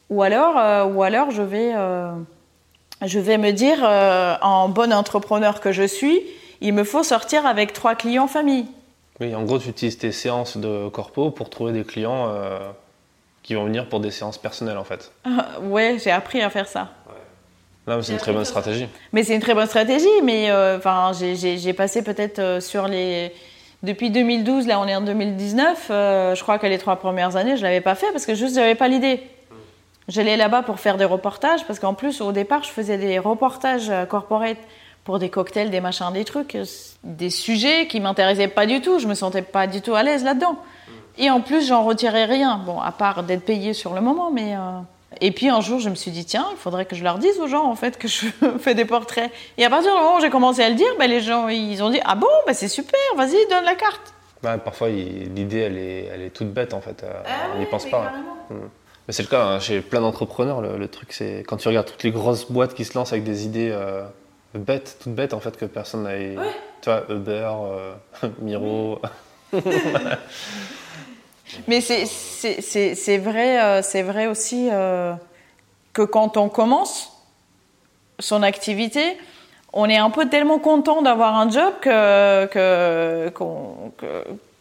[0.10, 1.73] Ou alors, je vais,
[3.02, 3.84] je vais me dire,
[4.41, 6.21] en bon entrepreneur que je suis,
[6.62, 8.67] il me faut sortir avec trois clients famille.
[9.19, 12.60] Oui, en gros, tu utilises tes séances de corpo pour trouver des clients euh,
[13.43, 15.12] qui vont venir pour des séances personnelles en fait.
[15.62, 16.89] ouais, j'ai appris à faire ça.
[17.86, 18.88] Là, c'est une très bonne stratégie.
[19.12, 20.08] Mais c'est une très bonne stratégie.
[20.23, 23.32] Mais euh, enfin, j'ai- passé peut-être euh, sur les.
[23.84, 27.58] Depuis 2012, là on est en 2019, euh, je crois que les trois premières années,
[27.58, 29.21] je l'avais pas fait parce que juste j'avais pas l'idée.
[30.08, 33.91] J'allais là-bas pour faire des reportages parce qu'en plus, au départ, je faisais des reportages
[34.10, 34.58] corporate
[35.03, 36.65] pour des cocktails, des machins, des trucs, euh,
[37.03, 38.99] des sujets qui m'intéressaient pas du tout.
[38.99, 40.57] Je me sentais pas du tout à l'aise là-dedans.
[41.17, 42.61] Et en plus, j'en retirais rien.
[42.65, 44.55] Bon, à part d'être payé sur le moment, mais.
[44.55, 44.79] euh,
[45.21, 47.39] Et puis un jour, je me suis dit, tiens, il faudrait que je leur dise
[47.39, 48.25] aux gens, en fait, que je
[48.59, 49.29] fais des portraits.
[49.57, 51.83] Et à partir du moment où j'ai commencé à le dire, ben, les gens, ils
[51.83, 54.13] ont dit, ah bon, ben, c'est super, vas-y, donne la carte.
[54.43, 57.03] Ouais, parfois, l'idée, elle est, elle est toute bête en fait.
[57.03, 57.11] euh,
[57.55, 58.03] on n'y pense mais pas.
[58.05, 58.35] carrément.
[59.07, 60.61] Mais c'est le cas hein, chez plein d'entrepreneurs.
[60.61, 63.23] Le, le truc, c'est quand tu regardes toutes les grosses boîtes qui se lancent avec
[63.23, 64.03] des idées euh,
[64.59, 66.11] bêtes, toutes bêtes en fait, que personne n'a.
[66.81, 67.93] Tu vois, Uber, euh,
[68.39, 68.99] Miro.
[71.67, 75.13] Mais c'est- c'est c'est- c'est vrai, euh, c'est vrai aussi euh,
[75.93, 77.11] que quand on commence
[78.19, 79.17] son activité,
[79.71, 83.91] on est un peu tellement content d'avoir un job que que- qu'on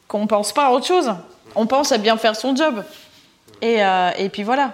[0.08, 1.10] qu'on pense pas à autre chose.
[1.54, 2.82] On pense à bien faire son job.
[3.62, 4.72] Et, euh, et puis voilà.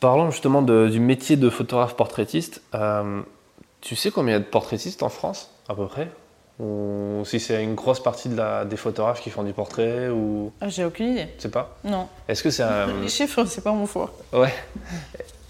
[0.00, 2.60] Parlons justement de- du métier de photographe portraitiste.
[2.74, 3.22] Euh,
[3.86, 6.08] tu sais combien il y a de portraitistes en France, à peu près?
[6.58, 10.52] Ou si c'est une grosse partie de la, des photographes qui font du portrait ou.
[10.60, 11.28] Ah, J'ai aucune idée.
[11.36, 11.78] Tu sais pas?
[11.84, 12.08] Non.
[12.26, 12.86] Est-ce que c'est un.
[13.02, 14.10] Les chiffres, c'est pas mon fort.
[14.32, 14.52] Ouais.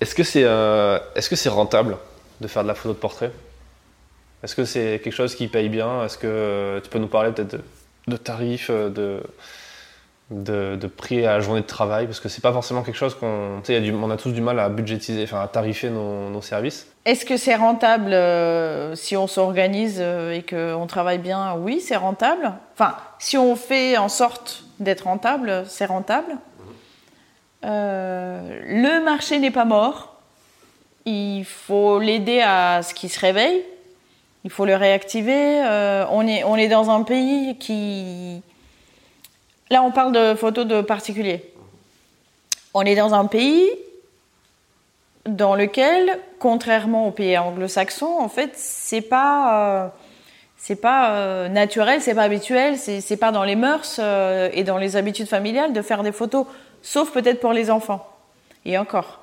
[0.03, 1.97] Est-ce que c'est euh, est-ce que c'est rentable
[2.43, 3.33] de faire de la photo de portrait?
[4.43, 6.05] Est-ce que c'est quelque chose qui paye bien?
[6.05, 7.63] Est-ce que euh, tu peux nous parler peut-être de,
[8.09, 9.23] de tarifs, euh, de,
[10.31, 13.61] de, prix à la journée de travail Parce que c'est pas forcément quelque chose qu'on.
[13.67, 16.89] A du- on a tous du mal à budgétiser, enfin à tarifer nos, services.
[17.05, 21.55] Est-ce que c'est rentable euh, si on s'organise euh, et qu'on travaille bien?
[21.55, 22.53] Oui, c'est rentable.
[22.75, 26.37] Enfin, si on fait en sorte d'être rentable, c'est rentable.
[27.65, 30.21] Euh, le marché n'est pas mort.
[31.05, 33.63] Il faut l'aider à ce qu'il se réveille.
[34.45, 35.61] Il faut le réactiver.
[36.11, 38.43] On, est, on est dans un pays qui...
[39.71, 41.53] Là, on parle de photos de particuliers.
[42.75, 43.69] On est dans un pays
[45.27, 49.85] dans lequel, contrairement aux pays anglo-saxons, en fait, c'est pas...
[49.85, 49.89] Euh,
[50.67, 54.79] c'est pas euh, naturel, c'est pas habituel, c'est pas dans les mœurs euh, et dans
[54.79, 56.45] les habitudes familiales de faire des photos,
[56.83, 58.09] sauf peut-être pour les enfants.
[58.65, 59.21] Et encore,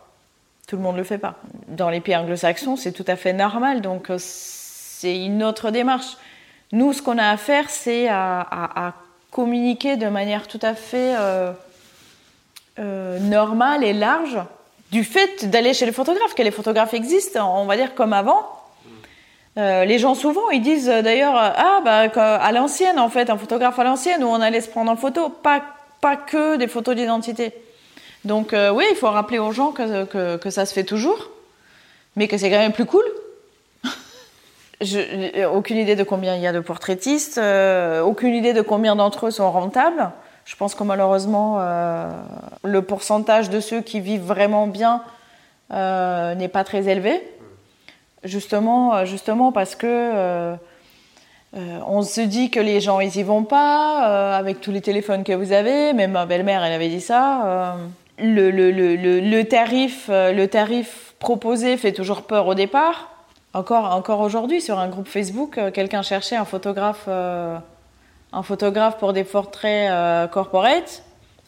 [0.68, 1.36] tout le monde le fait pas.
[1.68, 6.18] Dans les pays anglo-saxons, c'est tout à fait normal, donc euh, c'est une autre démarche.
[6.72, 8.94] Nous, ce qu'on a à faire, c'est à,
[9.34, 11.16] communiquer de manière tout à fait
[12.78, 14.40] normale et large
[14.94, 18.48] du fait d'aller chez les photographes, que les photographes existent, on va dire comme avant,
[19.58, 23.30] euh, les gens souvent ils disent euh, d'ailleurs euh, ah bah à l'ancienne en fait
[23.30, 25.62] un photographe à l'ancienne où on allait se prendre en photo pas
[26.02, 27.54] pas que des photos d'identité.
[28.26, 31.30] Donc oui il faut rappeler aux gens que, que, ça se fait toujours
[32.16, 33.04] mais que c'est quand même plus cool
[34.84, 37.40] Je, aucune idée de combien il y a de portraitistes
[38.04, 40.12] aucune idée de combien d'entre eux sont rentables
[40.46, 41.60] je pense que malheureusement
[42.64, 45.02] le pourcentage de ceux qui vivent vraiment bien
[45.72, 47.22] n'est pas très élevé
[48.24, 50.56] Justement, euh, justement parce que euh,
[51.58, 55.24] euh, on se dit que les gens ils y vont pas avec tous les téléphones
[55.24, 55.94] que vous avez.
[55.94, 57.76] Même ma belle-mère elle avait dit ça.
[58.18, 63.10] Le, tarif, le tarif proposé fait toujours peur au départ.
[63.54, 69.24] Encore, encore aujourd'hui sur un groupe Facebook, quelqu'un cherchait un photographe, un photographe pour des
[69.24, 71.04] portraits corporate,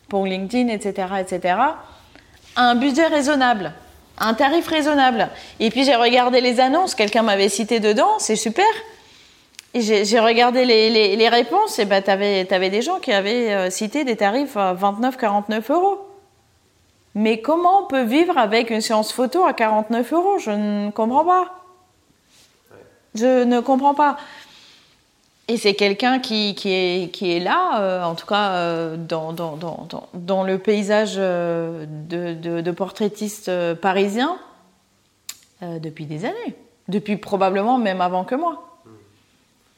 [0.07, 1.55] pour LinkedIn, etc., etc.
[2.55, 3.73] un budget raisonnable
[4.17, 5.29] un tarif raisonnable.
[5.59, 8.65] Et puis j'ai regardé les annonces, quelqu'un m'avait cité dedans, c'est super.
[9.73, 13.69] Et j'ai regardé les, les, réponses, et ben t'avais avais des gens qui avaient euh,
[13.69, 15.97] cité des tarifs à 29-49 euros.
[17.13, 20.37] Mais comment on peut vivre avec une séance photo à 49 euros?
[20.37, 21.64] Je ne comprends pas.
[23.15, 24.17] Je ne comprends pas.
[25.47, 29.32] Et c'est quelqu'un qui, qui, est, qui est là, euh, en tout cas euh, dans,
[29.32, 34.38] dans, dans, dans, le paysage euh, de, de, de portraitistes parisiens
[35.62, 36.56] depuis des années.
[36.88, 38.80] Depuis probablement même avant que moi.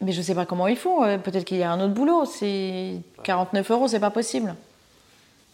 [0.02, 1.02] Mais je ne sais pas comment ils font.
[1.20, 2.26] Peut-être qu'il y a un autre boulot.
[2.26, 4.56] C'est 49 euros, c'est pas possible.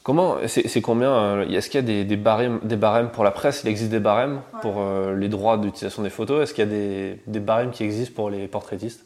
[0.04, 3.62] Comment C'est combien Est-ce qu'il y a des, des, barèmes, des barèmes pour la presse?
[3.64, 4.84] Il existe des barèmes pour
[5.16, 6.44] les droits d'utilisation des photos?
[6.44, 9.06] Est-ce qu'il y a des, des barèmes qui existent pour les portraitistes?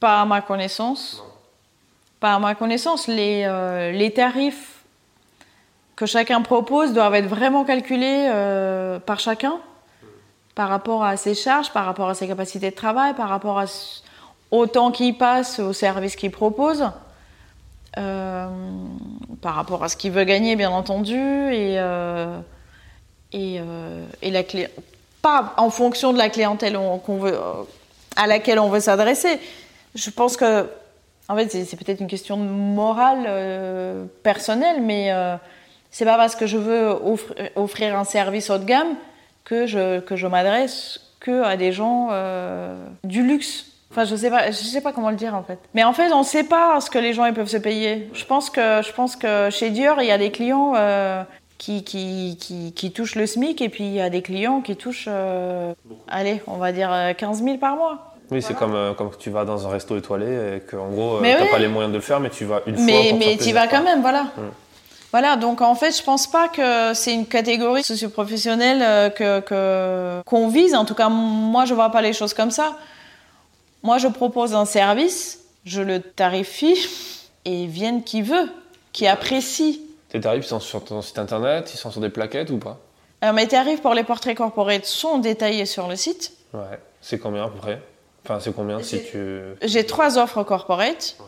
[0.00, 1.24] Pas à ma connaissance.
[2.20, 3.08] Pas à ma connaissance.
[3.08, 4.84] Les, euh, les tarifs
[5.96, 9.54] que chacun propose doivent être vraiment calculés euh, par chacun,
[10.54, 13.64] par rapport à ses charges, par rapport à ses capacités de travail, par rapport à,
[14.50, 16.86] au temps qu'il passe, au service qu'il propose, euh,
[17.94, 21.78] par rapport à ce qu'il veut gagner, bien entendu, et,
[23.32, 23.60] et,
[24.22, 24.68] et la clé...
[25.22, 27.38] pas en fonction de la clientèle veut,
[28.16, 29.38] à laquelle on veut s'adresser,
[29.94, 30.68] je pense que,
[31.28, 35.36] en fait, c'est peut-être une question morale, euh, personnelle, mais euh,
[35.90, 36.96] c'est pas parce que je veux
[37.54, 38.96] offrir, un service haut de gamme
[39.44, 43.66] que je, que je m'adresse que à des gens euh, du luxe.
[43.94, 45.58] Enfin, je sais pas, je sais pas comment le dire en fait.
[45.74, 48.10] Mais en fait, on ne sait pas ce que les gens ils peuvent se payer.
[48.12, 51.22] Je pense que, je pense que chez Dior, il y a des clients euh,
[51.58, 54.76] qui, qui, qui, qui, touchent le SMIC et puis il y a des clients qui
[54.76, 55.08] touchent,
[56.08, 58.14] allez, on va dire 15 000 par mois.
[58.30, 61.24] Oui, c'est comme, euh, comme tu vas dans un resto étoilé et qu'en gros, tu
[61.24, 63.18] n'as pas les moyens de le faire, mais tu vas une mais, fois.
[63.18, 64.22] mais tu vas quand même, voilà.
[64.22, 64.50] Mm.
[65.12, 70.48] Voilà, donc en fait, je pense pas que c'est une catégorie socioprofessionnelle euh, que qu'on
[70.48, 70.74] vise.
[70.74, 72.76] En tout cas, moi, je vois pas les choses comme ça.
[73.84, 76.88] Moi, je propose un service, je le tarifie
[77.44, 78.50] et vienne qui veut,
[78.94, 79.82] qui apprécie.
[80.08, 82.78] Tes tarifs sont sur ton site internet, ils sont sur des plaquettes ou pas?
[83.20, 86.32] Alors, mes tarifs pour les portraits corporate sont détaillés sur le site.
[86.54, 87.82] Ouais, c'est combien à peu près?
[88.24, 89.42] Enfin, c'est combien si tu.
[89.60, 91.18] J'ai trois offres corporate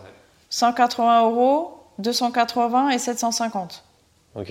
[0.49, 3.85] 180 euros, 280 et 750.
[4.35, 4.51] Ok.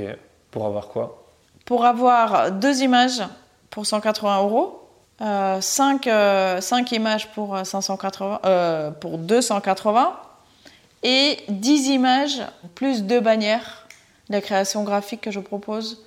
[0.51, 1.25] Pour avoir quoi?
[1.65, 3.23] Pour avoir deux images
[3.71, 4.84] pour 180 euros,
[5.19, 10.13] 5, euh, euh, images pour, 580, euh, pour 280
[11.03, 12.41] et 10 images
[12.73, 13.87] plus deux bannières
[14.29, 16.03] de la création graphique que je propose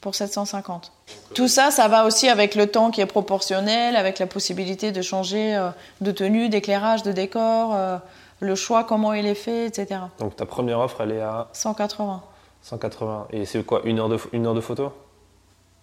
[0.00, 0.92] pour 750.
[1.34, 5.00] Tout ça, ça va aussi avec le temps qui est proportionnel, avec la possibilité de
[5.00, 5.70] changer euh,
[6.02, 7.96] de tenue, d'éclairage, de décor, euh,
[8.40, 10.00] le choix, comment il est fait, etc.
[10.18, 12.22] Donc ta première offre, elle est à 180.
[12.62, 13.28] 180.
[13.30, 14.92] Et c'est quoi Une heure de, une heure de photo?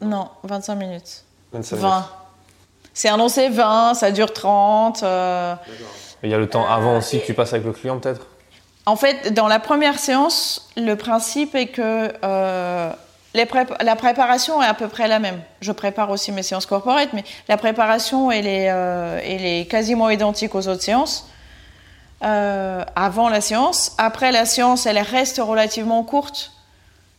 [0.02, 1.24] Non, 25 minutes.
[1.52, 2.06] 25 20.
[2.94, 5.04] C'est annoncé 20, ça dure 30.
[5.04, 5.56] Euh,
[6.24, 8.28] il y a le temps avant aussi que tu passes avec le client peut-être?
[8.86, 12.12] En fait, dans la première séance, le principe est que
[13.34, 15.42] la préparation est à peu près la même.
[15.62, 20.10] Je prépare aussi mes séances corporate, mais la préparation, elle est, euh, elle est quasiment
[20.10, 21.28] identique aux autres séances.
[22.24, 23.94] Euh, avant la séance.
[23.98, 26.52] Après la séance, elle reste relativement courte.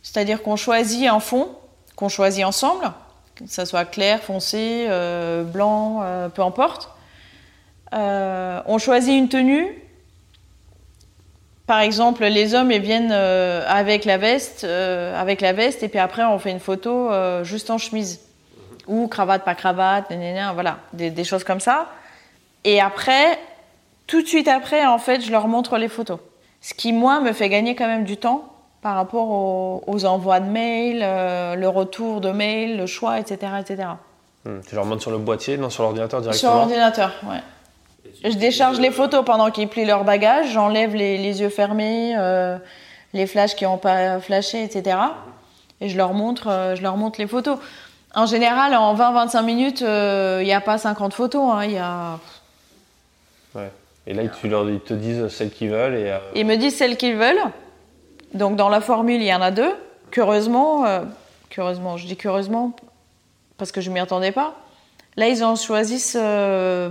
[0.01, 1.49] C'est-à-dire qu'on choisit un fond,
[1.95, 2.91] qu'on choisit ensemble,
[3.35, 6.89] que ça soit clair, foncé, euh, blanc, euh, peu importe.
[7.93, 9.79] Euh, on choisit une tenue.
[11.67, 16.25] Par exemple, les hommes ils viennent avec la veste, avec la veste, et puis après
[16.25, 17.09] on fait une photo
[17.43, 18.19] juste en chemise
[18.85, 20.11] ou cravate pas cravate,
[20.53, 21.87] voilà, des, des choses comme ça.
[22.65, 23.39] Et après,
[24.07, 26.19] tout de suite après, en fait, je leur montre les photos.
[26.59, 28.52] Ce qui, moi, me fait gagner quand même du temps
[28.83, 33.53] par rapport aux, aux envois de mails, euh, le retour de mails, le choix, etc.
[33.59, 33.87] etc.
[34.45, 37.39] Hmm, Tu leur montres sur le boîtier, non sur l'ordinateur Sur directement ordinateur, ouais.
[38.29, 42.57] Je décharge les photos pendant qu'ils plient leur bagage, j'enlève les, les yeux fermés, euh,
[43.13, 44.97] les flashs qui n'ont pas flashé, etc.
[45.81, 47.57] Et je leur montre, euh, je leur montre les photos.
[48.15, 51.41] En général, en 20-25 minutes, euh, il n'y a pas 50 photos.
[51.53, 52.19] hein, Il y a...
[53.55, 53.71] Ouais.
[54.07, 56.11] Et là, tu leur, ils te disent celles qu'ils veulent et.
[56.11, 57.39] euh, Ils me disent celles qu'ils veulent.
[58.33, 59.73] Donc dans la formule, il y en a deux.
[60.11, 61.01] Curieusement, euh,
[61.49, 62.73] curieusement, je dis curieusement
[63.57, 64.55] parce que je m'y attendais pas.
[65.17, 66.17] Là, ils en choisissent.
[66.19, 66.89] euh,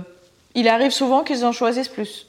[0.55, 2.27] il arrive souvent qu'ils en choisissent plus.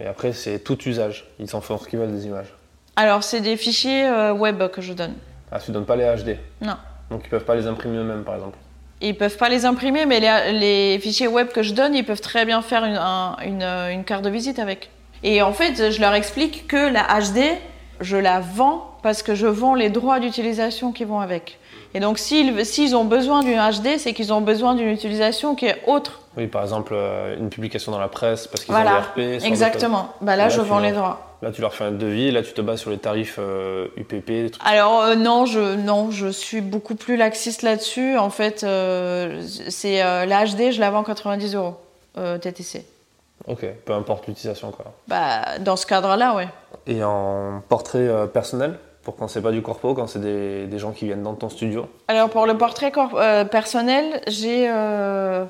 [0.00, 1.26] Et après, c'est tout usage.
[1.38, 2.52] Ils en font ce qu'ils veulent des images.
[2.96, 5.14] Alors, c'est des fichiers euh, web que je donne.
[5.52, 6.36] Ah, tu donnes pas les HD.
[6.62, 6.76] Non.
[7.10, 8.56] Donc ils peuvent pas les imprimer eux-mêmes, par exemple.
[9.00, 12.20] Ils peuvent pas les imprimer, mais les, les fichiers web que je donne, ils peuvent
[12.20, 14.90] très bien faire une, un- une, une carte de visite avec.
[15.22, 17.56] Et en fait, je leur explique que la HD,
[18.04, 21.58] je la vends parce que je vends les droits d'utilisation qui vont avec.
[21.96, 25.80] Et donc, s'ils ont besoin d'une HD, c'est qu'ils ont besoin d'une utilisation qui est
[25.86, 26.20] autre.
[26.36, 29.44] Oui, par exemple, euh, une publication dans la presse parce qu'ils Voilà, ont des RP.
[29.44, 30.08] exactement.
[30.20, 31.36] Bah là, Là, je vends les droits.
[31.42, 32.32] Là, tu leur fais un devis.
[32.32, 34.26] Là, tu te bases sur les tarifs euh, UPP.
[34.26, 34.66] des trucs.
[34.66, 38.16] Alors euh, non, je non, je suis beaucoup plus laxiste là-dessus.
[38.18, 41.74] En fait, euh, c'est euh, la HD, je la vends 90 euros
[42.18, 42.84] euh, TTC.
[43.46, 44.86] Ok, peu importe l'utilisation, quoi.
[45.06, 46.48] Bah dans ce cadre-là, ouais.
[46.86, 50.78] Et en portrait euh, personnel, pour quand c'est pas du corpo, quand c'est des, des
[50.78, 51.86] gens qui viennent dans ton studio.
[52.08, 55.44] Alors pour le portrait euh, personnel, j'ai euh,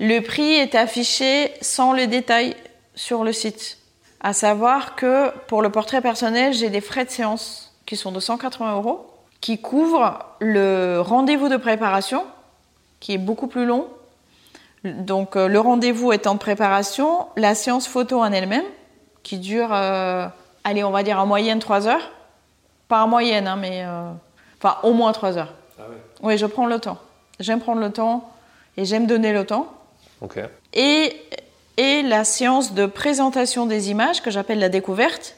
[0.00, 2.56] le prix est affiché sans les détails
[2.94, 3.78] sur le site.
[4.20, 8.20] À savoir que pour le portrait personnel, j'ai des frais de séance qui sont de
[8.20, 9.06] 180 euros,
[9.42, 12.24] qui couvrent le rendez-vous de préparation,
[13.00, 13.86] qui est beaucoup plus long.
[14.84, 18.64] Donc euh, le rendez-vous étant de préparation, la séance photo en elle-même,
[19.22, 20.26] qui dure, euh,
[20.62, 22.12] allez, on va dire en moyenne 3 heures.
[22.88, 24.10] Pas en moyenne, hein, mais euh,
[24.58, 25.54] enfin au moins 3 heures.
[26.22, 26.98] Oui, je prends le temps.
[27.40, 28.30] J'aime prendre le temps
[28.76, 29.72] et j'aime donner le temps.
[30.20, 30.38] Ok.
[30.74, 31.16] Et,
[31.78, 35.36] et la séance de présentation des images que j'appelle la découverte.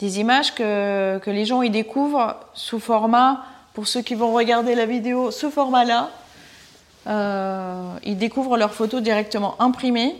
[0.00, 4.74] Des images que, que les gens y découvrent sous format, pour ceux qui vont regarder
[4.74, 6.10] la vidéo, ce format-là.
[7.06, 10.16] Euh, ils découvrent leurs photos directement imprimées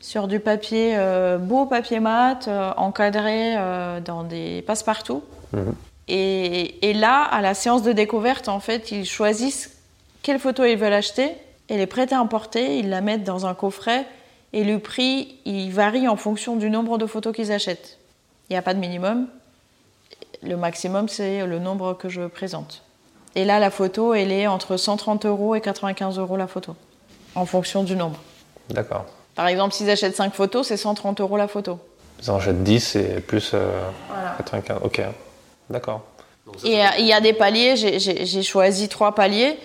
[0.00, 3.56] sur du papier, euh, beau papier mat, euh, encadré
[4.04, 5.22] dans des passe-partout.
[5.52, 5.74] Mhm.
[6.08, 9.76] Et, et là, à la séance de découverte, en fait, ils choisissent
[10.22, 11.32] quelle photo ils veulent acheter
[11.68, 12.78] et les prêtent à emporter.
[12.78, 14.06] Ils la mettent dans un coffret
[14.52, 17.98] et le prix, il varie en fonction du nombre de photos qu'ils achètent.
[18.50, 19.28] Il n'y a pas de minimum.
[20.42, 22.82] Le maximum, c'est le nombre que je présente.
[23.34, 26.76] Et là, la photo, elle est entre 130 euros et 95 euros la photo,
[27.34, 28.18] en fonction du nombre.
[28.70, 29.06] D'accord.
[29.34, 31.78] Par exemple, s'ils achètent 5 photos, c'est 130 euros la photo.
[32.22, 33.70] Ils en achètent 10 et plus euh,
[34.08, 34.34] Voilà.
[34.38, 34.78] 95.
[34.82, 35.00] Ok.
[35.70, 36.02] D'accord.
[36.64, 39.56] Et euh, il y a des paliers, j'ai- choisi trois paliers.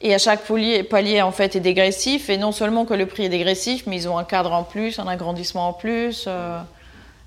[0.00, 2.30] Et à chaque palier, palier, en fait, est dégressif.
[2.30, 5.00] Et non seulement que le prix est dégressif, mais ils ont un cadre en plus,
[5.00, 6.60] un agrandissement en plus, euh,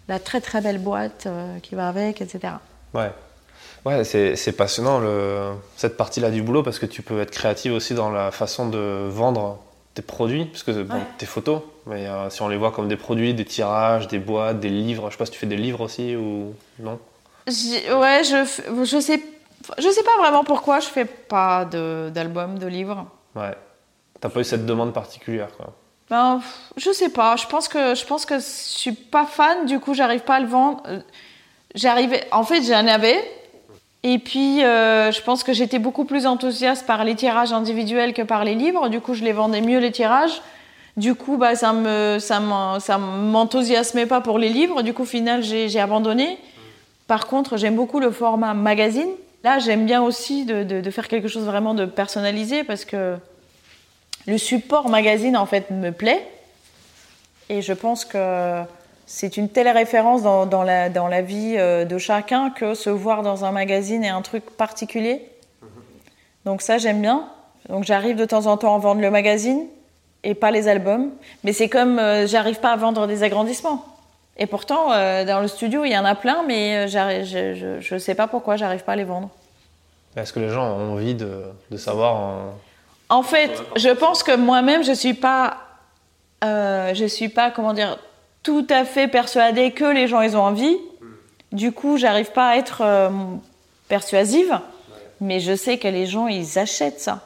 [0.08, 2.54] la très très belle boîte euh, qui va avec, etc.
[2.94, 3.12] Ouais.
[3.86, 7.94] Ouais, c'est passionnant le, cette partie-là du boulot parce que tu peux être créative aussi
[7.96, 9.58] dans la façon de vendre
[9.96, 11.02] tes produits, parce que bon, Ouais.
[11.18, 14.60] tes photos, mais euh, si on les voit comme des produits, des tirages, des boîtes,
[14.60, 17.00] des livres, je sais pas si tu fais des livres aussi ou non?
[17.48, 19.20] Ouais, je, je sais,
[19.80, 23.08] je sais pas vraiment pourquoi je fais pas de- d'album, de, livres.
[23.36, 23.56] Ouais.
[24.20, 25.74] T'as pas eu cette demande particulière, quoi?
[26.10, 26.40] Ben,
[26.78, 27.36] je sais pas.
[27.36, 29.66] Je pense que je pense que je suis pas fan.
[29.66, 30.84] Du coup, j'arrive pas à le vendre.
[30.88, 31.00] Euh,
[31.74, 32.28] J'arrivais.
[32.32, 33.18] En fait, j'en avais.
[34.04, 38.24] Et puis, euh, je pense que j'étais beaucoup plus enthousiaste par les tirages individuels que
[38.24, 38.90] par les livres.
[38.90, 40.42] Du coup, je les vendais mieux les tirages.
[40.98, 44.82] Du coup, bah, ça me ça m'en- ça m'enthousiasmait pas pour les livres.
[44.82, 46.38] Du coup, au final, j'ai j'ai abandonné.
[47.08, 49.10] Par contre, j'aime beaucoup le format magazine.
[49.44, 53.16] Là, j'aime bien aussi de, de- de faire quelque chose vraiment de personnalisé parce que
[54.28, 56.28] le support magazine en fait me plaît
[57.50, 58.62] et je pense que
[59.14, 62.90] c'est une telle référence dans, dans la, dans la vie euh, de chacun que se
[62.90, 65.22] voir dans un magazine est un truc particulier
[66.46, 67.28] Donc ça, j'aime bien.
[67.68, 69.68] Donc j'arrive de temps en temps à vendre le magazine
[70.24, 71.10] et pas les albums.
[71.44, 73.86] Mais c'est comme euh, j'arrive pas à vendre des agrandissements.
[74.38, 78.16] Et pourtant, euh, dans le studio, il y en a plein, mais je ne sais
[78.16, 79.30] pas pourquoi j'arrive pas à les vendre.
[80.16, 82.54] Est-ce que les gens ont envie de, de savoir
[83.10, 85.58] En fait, je pense que moi-même, je suis pas,
[86.42, 87.98] je suis pas, comment dire,
[88.44, 90.78] tout à fait persuadée que les gens ils ont envie.
[91.52, 92.82] Du coup, j'arrive pas à être
[93.90, 94.58] persuasive,
[95.20, 97.20] mais je sais que les gens ils achètent ça.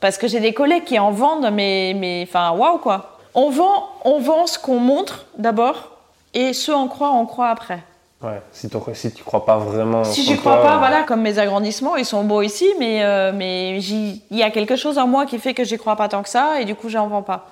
[0.00, 3.18] Parce que j'ai des collègues qui en vendent, mais, mais enfin, waouh quoi.
[3.34, 5.90] On vend, on vend ce qu'on montre d'abord,
[6.34, 7.80] et ce en croit, on croit après.
[8.22, 10.04] Ouais, si, si tu crois pas vraiment.
[10.04, 13.78] Si je crois pas, voilà, comme mes agrandissements, ils sont beaux ici, mais, euh, mais
[13.80, 16.28] il y a quelque chose en moi qui fait que j'y crois pas tant que
[16.28, 17.48] ça, et du coup, j'en vends pas.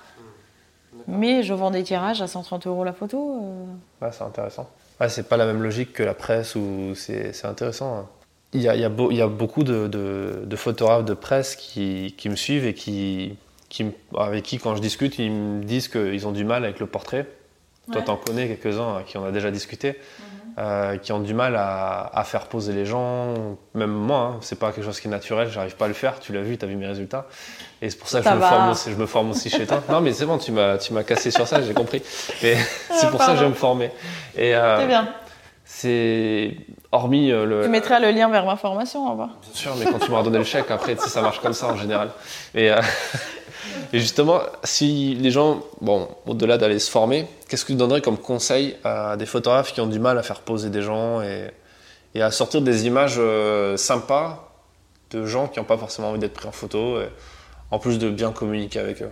[1.09, 3.41] Mais je vends des tirages à 130 euros la photo.
[3.43, 4.05] Euh.
[4.05, 4.69] Ouais, c'est intéressant.
[4.99, 7.97] Ouais, c'est pas la même logique que la presse, ou c'est intéressant.
[7.97, 8.05] Hein.
[8.53, 12.35] Il y a, il y a, beaucoup de, de, photographes de presse qui, qui me
[12.35, 13.37] suivent et qui,
[13.69, 13.85] qui,
[14.17, 17.27] avec qui, quand je discute, ils me disent qu'ils ont du mal avec le portrait.
[17.91, 19.95] Toi, tu en connais quelques-uns à qui on a déjà discuté.
[20.57, 23.33] Euh, qui ont du mal à, à, faire poser les gens.
[23.73, 26.19] Même moi, hein, c'est pas quelque chose qui est naturel, j'arrive pas à le faire.
[26.19, 27.25] Tu l'as vu, tu as vu mes résultats.
[27.81, 29.81] Et c'est pour ça que je, me forme aussi, je me forme aussi chez toi.
[29.89, 32.01] Non, mais c'est bon, tu m'as cassé sur ça, j'ai compris.
[32.43, 32.55] Mais
[32.91, 33.91] c'est ah, pour ça que je vais me former.
[34.37, 35.07] Euh, c'est bien.
[35.71, 36.57] C'est
[36.91, 37.63] hormis euh, le.
[37.63, 39.29] Tu mettras le lien vers ma formation en bas.
[39.41, 41.53] Bien sûr, mais quand tu m'auras donné le chèque, après, tu sais, ça marche comme
[41.53, 42.09] ça en général.
[42.55, 42.81] Et, euh,
[43.93, 48.17] et justement, si les gens, bon, au-delà d'aller se former, qu'est-ce que tu donnerais comme
[48.17, 51.51] conseil à des photographes qui ont du mal à faire poser des gens et,
[52.21, 54.49] à sortir des images euh, sympas
[55.11, 56.97] de gens qui n'ont pas forcément envie d'être pris en photo,
[57.71, 59.11] en plus de bien communiquer avec eux?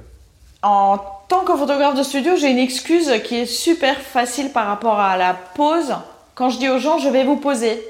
[0.61, 0.97] En
[1.27, 5.17] tant que photographe de studio, j'ai une excuse qui est super facile par rapport à
[5.17, 5.93] la pose
[6.37, 7.83] quand je dis aux gens, je vais vous poser.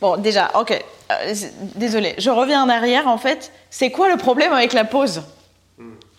[0.00, 0.72] Bon, déjà, ok.
[1.12, 1.34] Euh,
[1.76, 3.06] désolé, je reviens en arrière.
[3.06, 5.22] En fait, c'est quoi le problème avec la pose?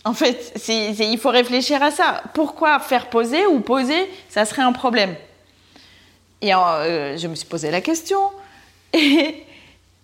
[0.08, 2.24] En fait, il faut réfléchir à ça.
[2.34, 5.14] Pourquoi faire poser ou poser, ça serait un problème
[6.42, 8.20] Et euh, je me suis posé la question.
[8.94, 9.44] Et,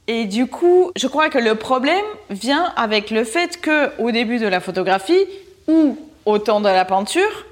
[0.08, 4.40] et du coup, je crois que le problème vient avec le fait que au début
[4.40, 5.26] de la photographie
[5.70, 7.46] ou au temps de la peinture,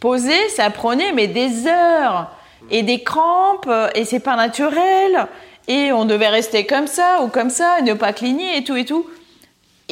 [0.00, 2.30] poser, ça prenait mais des heures
[2.70, 5.28] et des crampes euh, et c'est pas naturel
[5.68, 8.76] et on devait rester comme ça ou comme ça et ne pas cligner et tout
[8.76, 9.06] et tout.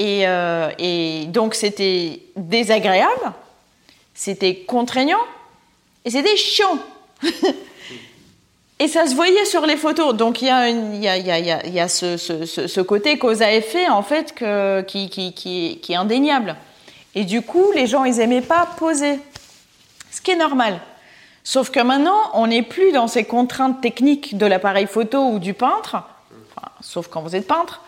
[0.00, 3.32] Et, euh, et donc c'était désagréable,
[4.14, 5.20] c'était contraignant
[6.06, 6.78] et c'était chiant.
[8.78, 10.14] et ça se voyait sur les photos.
[10.14, 14.34] Donc il y a, ce, côté cause à effet en fait
[14.86, 16.56] qui, est indéniable.
[17.14, 19.18] Et du coup, les gens, ils n'aimaient pas poser.
[20.10, 20.80] Ce qui est normal.
[21.44, 25.52] Sauf que maintenant, on n'est plus dans ces contraintes techniques de l'appareil photo ou du
[25.52, 25.98] peintre,
[26.80, 27.82] sauf quand vous êtes peintre.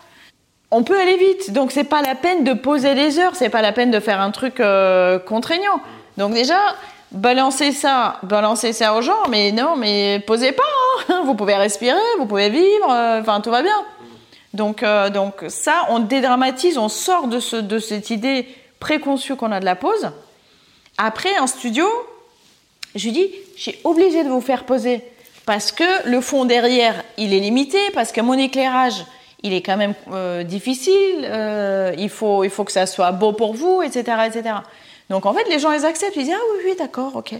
[0.75, 3.61] On peut aller vite, donc c'est pas la peine de poser des heures, c'est pas
[3.61, 5.79] la peine de faire un truc euh, contraignant.
[6.17, 6.57] Donc déjà,
[7.11, 10.63] balancer ça, balancer ça aux gens, mais non, mais posez pas.
[11.09, 11.21] Hein.
[11.25, 13.85] Vous pouvez respirer, vous pouvez vivre, euh, enfin tout va bien.
[14.55, 18.47] Donc, euh, donc ça, on dédramatise, on sort de, ce, de cette idée
[18.79, 20.09] préconçue qu'on a de la pose.
[20.97, 21.85] Après, en studio,
[22.95, 25.03] je lui dis, j'ai obligé de vous faire poser
[25.45, 29.05] parce que le fond derrière, il est limité, parce que mon éclairage,
[29.43, 33.33] il est quand même euh, difficile, euh, il, faut, il faut que ça soit beau
[33.33, 34.55] pour vous, etc., etc.
[35.09, 37.35] Donc en fait, les gens, ils acceptent, ils disent, ah oui, oui, d'accord, ok.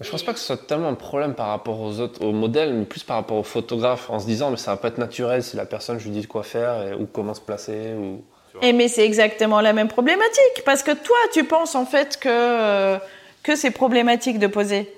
[0.00, 2.74] Je pense pas que ce soit tellement un problème par rapport aux autres, aux modèles,
[2.74, 5.42] mais plus par rapport aux photographes, en se disant, mais ça va pas être naturel
[5.42, 7.94] si la personne, je lui dis quoi faire ou comment se placer.
[7.96, 8.22] Ou...
[8.60, 12.28] Et mais c'est exactement la même problématique, parce que toi, tu penses en fait que...
[12.28, 12.98] Euh,
[13.44, 14.92] que c'est problématique de poser.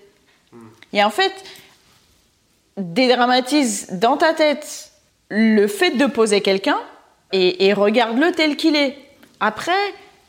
[0.95, 1.33] Et en fait,
[2.79, 4.86] dédramatise dans ta tête
[5.29, 6.79] le fait de poser quelqu'un
[7.33, 8.97] et, regarde-le tel qu'il est.
[9.41, 9.73] Après,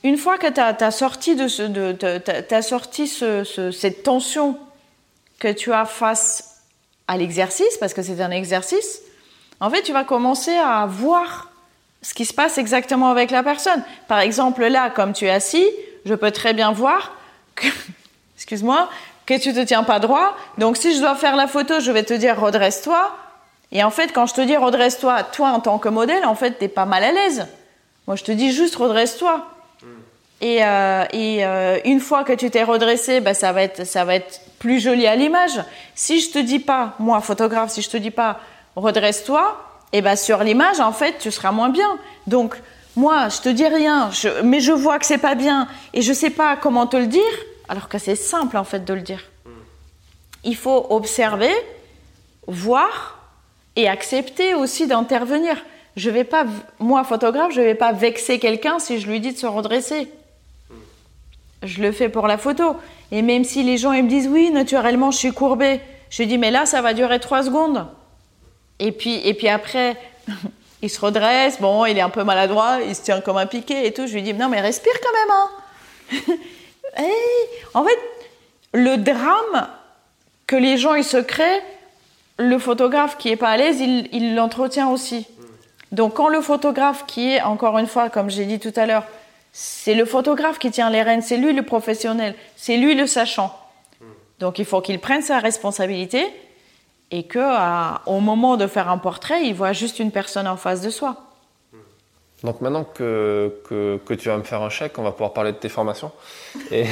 [0.03, 4.57] une fois que tu as, sorti, de ce, de, sorti cette tension
[5.39, 6.63] que tu as face
[7.07, 9.01] à l'exercice, parce que c'est un exercice,
[9.59, 11.51] en fait, tu vas commencer à voir
[12.01, 13.83] ce qui se passe exactement avec la personne.
[14.07, 15.65] Par exemple, là, comme tu es assis,
[16.05, 17.13] je peux très bien voir
[17.55, 17.67] que
[18.35, 18.89] excuse-moi,
[19.25, 20.35] que tu te tiens pas droit.
[20.57, 23.15] Donc si je dois faire la photo, je vais te dire redresse-toi.
[23.71, 26.51] Et en fait, quand je te dis redresse-toi, toi en tant que modèle, en fait,
[26.51, 27.47] t'es pas mal à l'aise.
[28.07, 29.45] Moi, je te dis juste redresse-toi.
[30.39, 34.15] Et, euh, euh, une fois que tu t'es redressé, bah, ça va être ça va
[34.15, 35.63] être plus joli à l'image.
[35.95, 38.39] Si je te dis pas, moi photographe, si je te dis pas
[38.75, 39.63] redresse-toi,
[39.93, 41.97] et eh ben sur l'image en fait tu seras moins bien.
[42.27, 42.55] Donc
[42.95, 44.11] moi je te dis rien,
[44.43, 47.23] mais je vois que c'est pas bien et je sais pas comment te le dire
[47.67, 49.23] alors que c'est simple en fait de le dire.
[50.43, 51.51] Il faut observer,
[52.45, 53.16] voir
[53.77, 55.63] et accepter aussi d'intervenir.
[55.95, 56.45] je vais pas,
[56.79, 60.11] moi photographe, je vais pas vexer quelqu'un si je lui dis de se redresser.
[61.63, 62.75] Je le fais pour la photo.
[63.11, 66.37] Et même si les gens ils me disent oui, naturellement, je suis courbée, je dis
[66.37, 67.87] mais là, ça va durer trois secondes.
[68.79, 69.95] Et puis, et puis après,
[70.81, 73.85] il se redresse, bon, il est un peu maladroit, il se tient comme un piqué
[73.85, 74.07] et tout.
[74.07, 76.33] Je lui dis non mais respire quand même.
[76.33, 77.03] Hein.
[77.75, 77.99] en fait,
[78.73, 79.69] le drame
[80.47, 81.61] que les gens ils se créent,
[82.37, 85.27] le photographe qui est pas à l'aise, il l'entretient aussi.
[85.91, 89.03] Donc quand le photographe qui est, encore une fois, comme j'ai dit tout à l'heure,
[89.51, 93.57] c'est le photographe qui tient les rênes, c'est lui le professionnel, c'est lui le sachant.
[94.39, 96.23] Donc il faut qu'il prenne sa responsabilité
[97.09, 97.39] et que
[98.05, 101.15] au moment de faire un portrait, il voit juste une personne en face de soi.
[102.43, 105.57] Donc maintenant que, que, tu vas me faire un chèque, on va pouvoir parler de
[105.57, 106.11] tes formations.
[106.69, 106.85] Et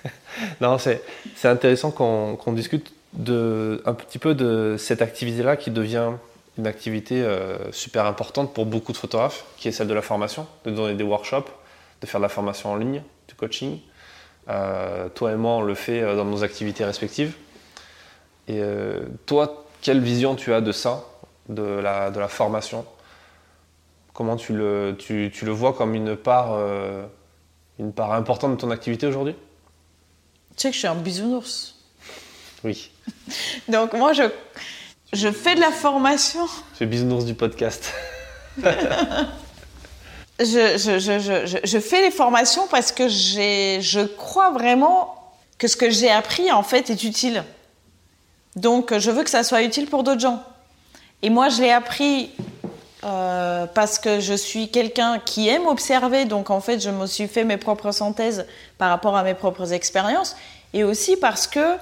[0.60, 1.00] non, c'est
[1.44, 6.12] intéressant qu'on discute de, un petit peu de cette activité-là qui devient
[6.58, 10.46] une activité euh, super importante pour beaucoup de photographes, qui est celle de la formation,
[10.64, 11.50] de donner des workshops,
[12.00, 13.80] de faire de la formation en ligne, du coaching.
[14.48, 17.34] Euh, toi et moi, on le fait euh, dans nos activités respectives.
[18.48, 18.60] Et
[19.26, 21.04] toi, quelle vision tu as de ça,
[21.48, 22.84] de la, de la formation?
[24.12, 26.58] Comment tu le, tu, tu, le vois comme une part,
[27.78, 29.36] une part importante de ton activité aujourd'hui?
[30.56, 31.76] Tu sais que je suis un bisounours.
[32.64, 32.90] Oui.
[33.68, 34.24] Donc moi, je,
[35.12, 36.46] je fais de la formation.
[36.78, 37.92] C'est business du podcast.
[38.62, 38.64] je,
[40.40, 45.16] je, je, je, fais les formations parce que je crois vraiment
[45.58, 47.44] que ce que j'ai appris en fait est utile.
[48.56, 50.42] Donc je veux que ça soit utile pour d'autres gens.
[51.22, 52.30] Et moi je l'ai appris
[53.04, 57.28] euh, parce que je suis quelqu'un qui aime observer, donc en fait je me suis
[57.28, 58.46] fait mes propres synthèses
[58.78, 60.36] par rapport à mes propres expériences,
[60.72, 61.76] et aussi parce que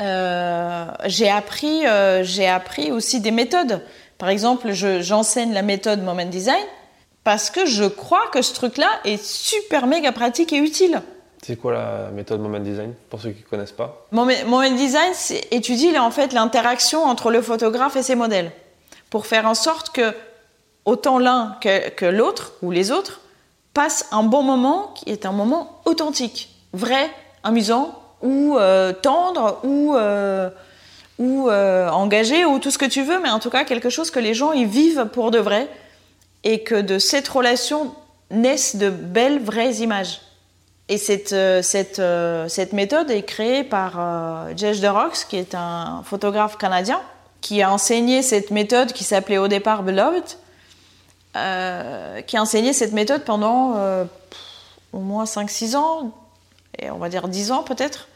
[0.00, 3.82] j'ai appris, euh, j'ai appris aussi des méthodes.
[4.18, 6.64] Par exemple, j'enseigne la méthode Moment Design
[7.24, 11.02] parce que je crois que ce truc-là est super méga pratique et utile.
[11.42, 14.06] C'est quoi la méthode Moment Design pour ceux qui ne connaissent pas?
[14.12, 15.12] Moment, Design
[15.50, 18.52] étudie en fait l'interaction entre le photographe et ses modèles
[19.10, 20.14] pour faire en sorte que
[20.84, 23.20] autant l'un que, que l'autre ou les autres
[23.74, 27.10] passent un bon moment qui est un moment authentique, vrai,
[27.44, 30.50] amusant, ou euh, tendre ou euh,
[31.18, 34.10] ou euh, engagé ou tout ce que tu veux, mais en tout cas quelque chose
[34.10, 35.68] que les gens y vivent pour de vrai
[36.44, 37.94] et que de cette relation
[38.30, 40.20] naissent de belles vraies images.
[40.88, 42.00] Et cette, cette,
[42.48, 47.00] cette méthode est créée par Jesh de qui est un photographe canadien,
[47.40, 50.22] qui a enseigné cette méthode qui s'appelait au départ Beloved,
[51.32, 53.74] qui a enseigné cette méthode pendant
[54.92, 56.12] au moins 5-6 ans,
[56.90, 58.08] on va dire 10 ans peut-être.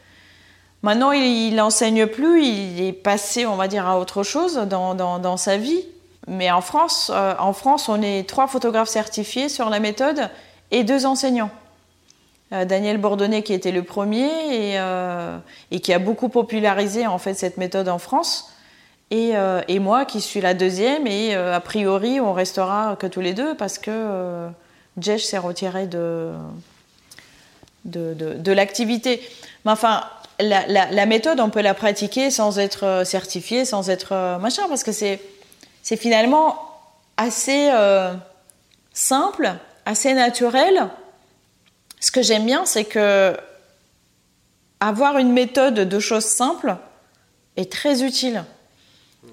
[0.82, 5.36] Maintenant, il n'enseigne plus, il est passé, on va dire, à autre chose dans, dans,
[5.36, 5.84] sa vie.
[6.26, 10.30] Mais en France, euh, en France, on est trois photographes certifiés sur la méthode
[10.70, 11.50] et deux enseignants.
[12.52, 15.36] Euh, Daniel Bourdonnet qui était le premier et, euh,
[15.70, 18.52] et, qui a beaucoup popularisé en fait cette méthode en France.
[19.12, 19.32] Et,
[19.66, 23.56] et moi qui suis la deuxième et a priori on restera que tous les deux
[23.56, 24.48] parce que
[25.00, 26.30] Jesh s'est retiré de,
[27.84, 29.20] de, de, de l'activité.
[29.64, 30.04] Mais enfin,
[30.40, 34.82] la, méthode, on peut la pratiquer sans être euh, certifié, sans être euh, machin, parce
[34.82, 35.20] que c'est,
[35.82, 36.56] c'est finalement
[37.16, 38.12] assez euh,
[38.92, 39.52] simple,
[39.86, 40.88] assez naturel.
[42.00, 43.36] Ce que j'aime bien, c'est que
[44.80, 46.76] avoir une méthode de choses simples
[47.56, 48.44] est très utile.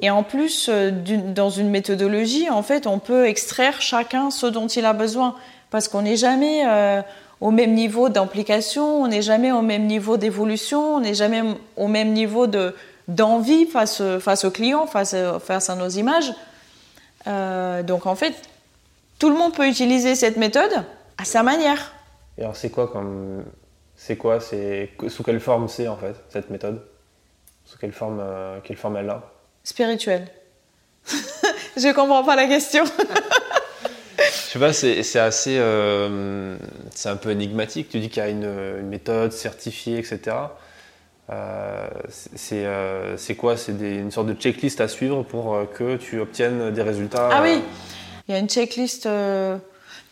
[0.02, 4.84] Et en plus, dans une méthodologie, en fait, on peut extraire chacun ce dont il
[4.86, 5.36] a besoin,
[5.70, 6.66] parce qu'on n'est jamais
[7.42, 11.44] au même niveau d'implication, on n'est jamais au même niveau d'évolution, on n'est jamais
[11.76, 12.76] au même niveau de,
[13.08, 16.34] d'envie face, face aux clients, face, face à nos images.
[17.28, 18.34] Euh, donc en fait,
[19.20, 20.84] tout le monde peut utiliser cette méthode
[21.18, 21.94] à sa manière.
[22.38, 23.44] Et alors c'est quoi comme
[23.96, 26.82] c'est quoi c'est sous quelle forme c'est en fait cette méthode?
[27.66, 29.24] Sous quelle forme euh, quelle forme elle a?
[29.64, 30.28] Spirituelle.
[31.78, 32.84] Je comprends pas la question.
[34.58, 35.58] Sais pas, c'est assez.
[35.60, 36.58] Euh,
[36.90, 37.90] c'est un peu énigmatique.
[37.90, 40.36] Tu dis qu'il y a une, méthode certifiée, etc.
[41.30, 41.88] Euh,
[42.54, 43.56] euh, c'est quoi?
[43.56, 47.62] C'est une sorte de checklist à suivre pour que tu obtiennes des résultats Ah oui
[48.28, 49.08] Il y a une checklist.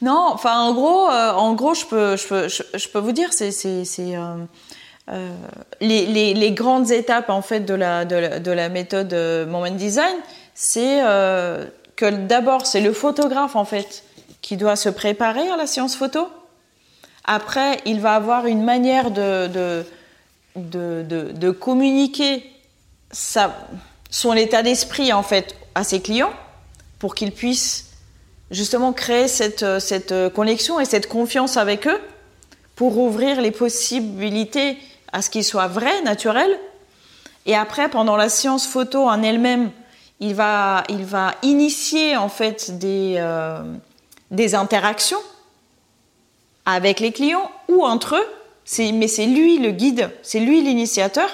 [0.02, 3.50] Non, enfin, en gros, en gros je, peux, je, peux, je, peux vous dire, c'est.
[5.82, 9.14] Les, les, les, grandes étapes en fait de la, de la, de la méthode
[9.48, 10.18] Moment Design,
[10.54, 11.00] c'est
[11.96, 14.05] que d'abord c'est le photographe en fait
[14.46, 16.30] qui doit se préparer à la séance photo.
[17.24, 19.48] Après, il va avoir une manière de,
[20.56, 22.44] de, de, communiquer
[23.12, 26.32] son état d'esprit en fait à ses clients.
[27.00, 27.90] pour qu'ils puissent
[28.52, 32.00] justement créer cette, cette connexion et cette confiance avec eux
[32.76, 34.78] pour ouvrir les possibilités
[35.12, 36.60] à ce qu'ils soient vrais, naturels.
[37.48, 39.72] Et après, pendant la séance photo en elle-même,
[40.20, 43.64] il va, il va initier en fait des, euh,
[44.32, 45.20] des interactions
[46.66, 48.92] avec les clients ou entre eux.
[48.94, 51.30] Mais c'est lui le guide, c'est lui l'initiateur.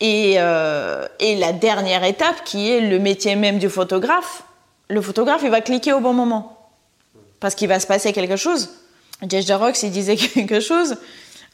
[0.00, 4.42] Et, euh, et, la dernière étape, qui est le métier même du photographe,
[4.88, 6.58] le photographe, il va cliquer au bon moment.
[7.38, 8.70] Parce qu'il va se passer quelque chose.
[9.28, 10.96] Jess Rock, il disait quelque chose.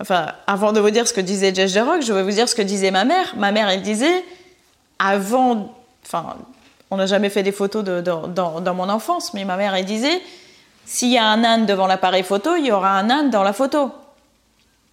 [0.00, 2.54] Enfin, avant de vous dire ce que disait Jess Rock, je vais vous dire ce
[2.54, 3.34] que disait ma mère.
[3.36, 4.24] Ma mère, elle disait,
[4.98, 5.74] avant,
[6.06, 6.36] enfin,
[6.91, 10.22] on n'a jamais fait des photos de, dans, mon enfance, mais ma mère, disait,
[10.86, 13.53] s'il y a un âne devant l'appareil photo, il y aura un âne dans la
[13.53, 13.91] photo.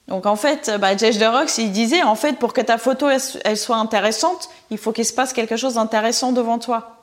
[0.08, 3.08] Donc en fait, bah, Jess de Rox, il disait, en fait, pour que ta photo
[3.10, 6.98] elle, soit intéressante, il faut qu'il se passe quelque chose d'intéressant devant toi.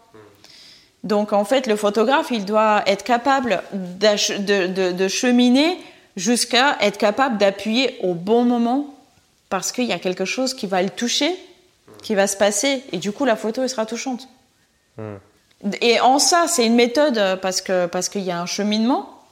[1.02, 5.80] Donc en fait, le photographe, il doit être capable de, de, de cheminer
[6.16, 8.94] jusqu'à être capable d'appuyer au bon moment
[9.48, 11.36] parce qu'il y a quelque chose qui va le toucher
[12.02, 12.82] qui va se passer.
[12.92, 14.28] Et du coup, la photo, elle sera touchante.
[15.80, 19.22] Et en ça, c'est une méthode parce que parce qu'il y a un cheminement.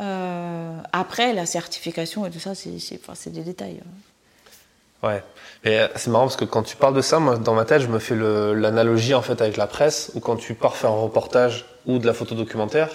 [0.00, 3.80] Euh, après, la certification et tout ça, c'est enfin, des détails.
[3.82, 5.06] Hein.
[5.06, 5.22] Ouais.
[5.64, 7.82] Et euh, c'est marrant parce que quand tu parles de ça, moi, dans ma tête,
[7.82, 11.00] je me fais l'analogie en fait avec la presse, où quand tu pars faire un
[11.02, 12.88] reportage ou de la photo documentaire,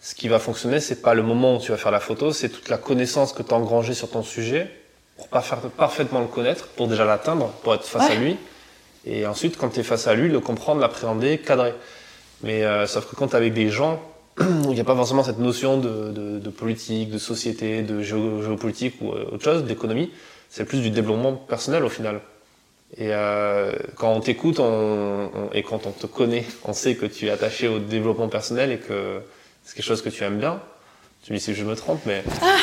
[0.00, 2.48] ce qui va fonctionner, c'est pas le moment où tu vas faire la photo, c'est
[2.48, 4.70] toute la connaissance que tu as engrangée sur ton sujet
[5.16, 8.38] pour faire parfaitement le connaître, pour déjà l'atteindre, pour être face à lui.
[9.04, 11.74] Et ensuite, quand tu es face à lui, le comprendre, l'appréhender, cadrer.
[12.42, 14.00] Mais euh, sauf que quand tu avec des gens
[14.40, 19.12] il n'y a pas forcément cette notion de, de, politique, de société, de géopolitique ou
[19.12, 20.10] euh, autre chose, d'économie,
[20.48, 22.20] c'est plus du développement personnel au final.
[22.96, 24.60] Et euh, quand on t'écoute
[25.52, 28.78] et quand on te connaît, on sait que tu es attaché au développement personnel et
[28.78, 29.20] que
[29.64, 30.60] c'est quelque chose que tu aimes bien.
[31.22, 32.22] Tu me dis si je me trompe, mais.
[32.40, 32.56] Ah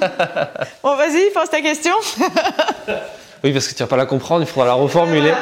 [0.82, 1.94] bon, vas-y, pose ta question.
[3.44, 5.34] oui, parce que tu vas pas la comprendre, il faudra la reformuler.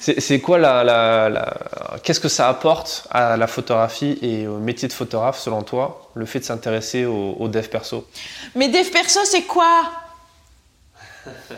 [0.00, 4.94] C'est quoi la, la, qu'est-ce que ça apporte à la photographie et au métier de
[4.94, 8.06] photographe selon toi, le fait de s'intéresser au, dev perso?
[8.54, 9.82] Mais dev perso, c'est quoi?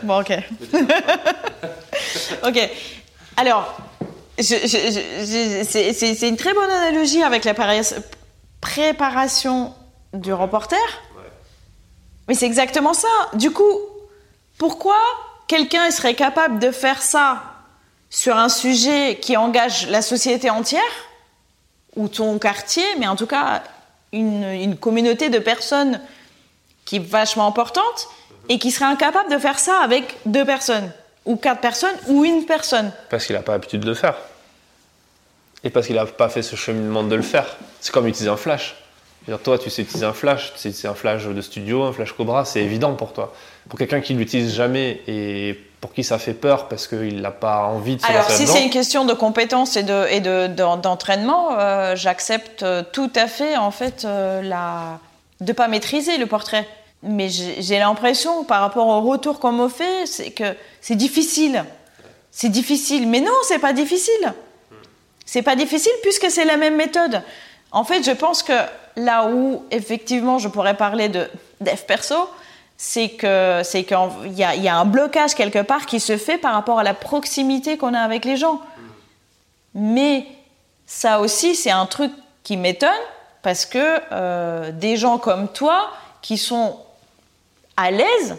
[0.03, 0.33] Bon, ok.
[2.43, 2.69] ok.
[3.37, 3.77] Alors,
[4.37, 7.53] c'est une très bonne analogie avec la
[8.59, 9.73] préparation
[10.13, 10.77] du reporter.
[12.27, 13.07] Mais c'est exactement ça.
[13.35, 13.79] Du coup,
[14.57, 14.97] pourquoi
[15.53, 17.43] quelqu'un serait capable de faire ça
[18.09, 20.81] sur un sujet qui engage la société entière,
[21.95, 23.61] ou ton quartier, mais en tout cas
[24.11, 26.01] une, communauté de personnes
[26.85, 28.07] qui est vachement importante,
[28.49, 30.91] et qui serait incapable de faire ça avec deux personnes,
[31.25, 34.15] ou quatre personnes, ou une personne Parce qu'il n'a pas l'habitude de le faire.
[35.63, 37.57] Et parce qu'il n'a pas fait ce cheminement de le faire.
[37.79, 38.75] C'est comme utiliser un flash
[39.43, 42.11] toi, tu sais utiliser un flash, tu sais utiliser un flash de studio, un flash
[42.13, 43.33] Cobra, c'est évident pour toi.
[43.69, 47.31] Pour quelqu'un qui ne l'utilise jamais et pour qui ça fait peur parce qu'il n'a
[47.31, 51.57] pas envie de se Alors, si c'est une question de compétence et de et d'entraînement,
[51.57, 54.99] euh, j'accepte tout à fait en fait euh, la
[55.41, 56.67] de pas maîtriser le portrait.
[57.03, 61.65] Mais j'ai l'impression, par rapport au retour qu'on me fait, c'est que c'est difficile.
[62.31, 63.07] C'est difficile.
[63.09, 64.33] Mais non, c'est pas difficile.
[65.25, 67.21] C'est pas difficile puisque c'est la même méthode.
[67.71, 68.53] En fait, je pense que
[68.95, 71.27] là où effectivement je pourrais parler de
[71.59, 72.15] dev perso,
[72.85, 73.97] c'est que c'est qu'il
[74.33, 77.77] y, y a, un blocage quelque part qui se fait par rapport à la proximité
[77.77, 78.59] qu'on a avec les gens.
[79.73, 80.27] Mais
[80.85, 82.11] ça aussi, c'est un truc
[82.43, 82.89] qui m'étonne
[83.41, 86.77] parce que euh, des gens comme toi qui sont
[87.77, 88.35] à l'aise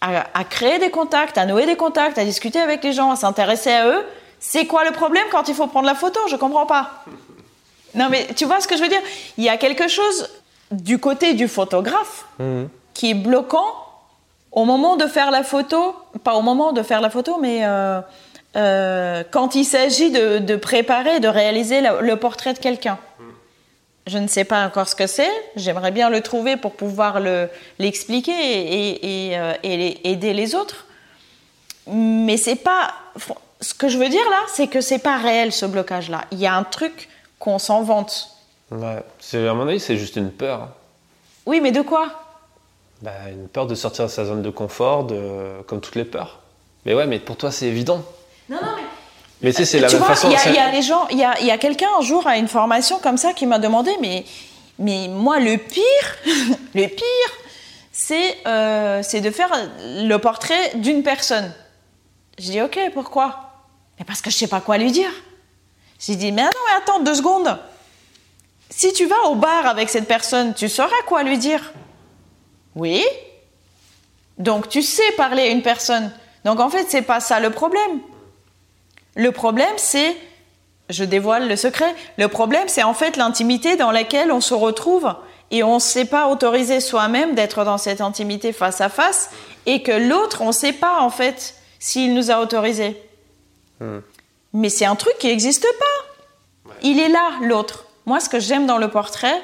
[0.00, 3.16] à, à, créer des contacts, à nouer des contacts, à discuter avec les gens, à
[3.16, 4.06] s'intéresser à eux,
[4.38, 6.20] c'est quoi le problème quand il faut prendre la photo?
[6.30, 7.02] Je comprends pas.
[7.96, 9.02] Non, mais tu vois ce que je veux dire?
[9.38, 10.28] Il y a quelque chose
[10.70, 12.68] du côté du photographe mhm.
[12.94, 13.87] qui est bloquant
[14.58, 15.94] au moment de faire la photo,
[16.24, 18.00] pas au moment de faire la photo, mais euh,
[18.56, 22.98] euh, quand il s'agit de, préparer, de réaliser le, portrait de quelqu'un.
[23.20, 23.26] Mhm.
[24.08, 25.30] Je ne sais pas encore ce que c'est.
[25.54, 27.20] J'aimerais bien le trouver pour pouvoir
[27.78, 30.86] l'expliquer et, et, euh, et, aider les autres.
[31.86, 32.94] Mais c'est pas.
[33.60, 36.24] Ce que je veux dire là, c'est que c'est pas réel ce blocage-là.
[36.32, 38.30] Il y a un truc qu'on s'en vante.
[38.72, 39.04] Ouais.
[39.34, 40.70] À mon avis, c'est juste une peur.
[41.46, 42.27] Oui, mais de quoi?
[43.02, 45.62] Bah, Une peur de sortir de sa zone de confort, de...
[45.66, 46.40] comme toutes les peurs.
[46.84, 48.02] Mais ouais, mais pour toi, c'est évident.
[48.48, 48.82] Non, non, mais.
[49.40, 50.28] Mais tu sais, c'est la même façon.
[50.28, 52.48] Il y, a, des gens, il y a, y a quelqu'un un jour à une
[52.48, 54.24] formation comme ça qui m'a demandé, mais,
[54.80, 55.84] mais moi, le pire,
[56.74, 57.32] le pire,
[57.92, 61.52] c'est euh, de faire le portrait d'une personne.
[62.38, 63.52] Je dis, ok, pourquoi?
[63.98, 65.10] Mais Parce que je sais pas quoi lui dire.
[65.98, 67.58] J'ai dit, mais non, mais attends deux secondes.
[68.70, 71.72] Si tu vas au bar avec cette personne, tu sauras quoi lui dire?
[72.78, 73.04] Oui.
[74.38, 76.12] Donc tu sais parler à une personne.
[76.44, 78.00] Donc en fait, c'est pas ça le problème.
[79.16, 80.16] Le problème, c'est,
[80.88, 85.12] je dévoile le secret, le problème, c'est en fait l'intimité dans laquelle on se retrouve
[85.50, 89.30] et on ne sait pas autoriser soi-même d'être dans cette intimité face à face
[89.66, 92.96] et que l'autre, on ne sait pas en fait s'il nous a autorisé.
[93.80, 93.98] Hmm.
[94.52, 96.74] Mais c'est un truc qui n'existe pas.
[96.82, 97.86] Il est là, l'autre.
[98.06, 99.42] Moi, ce que j'aime dans le portrait,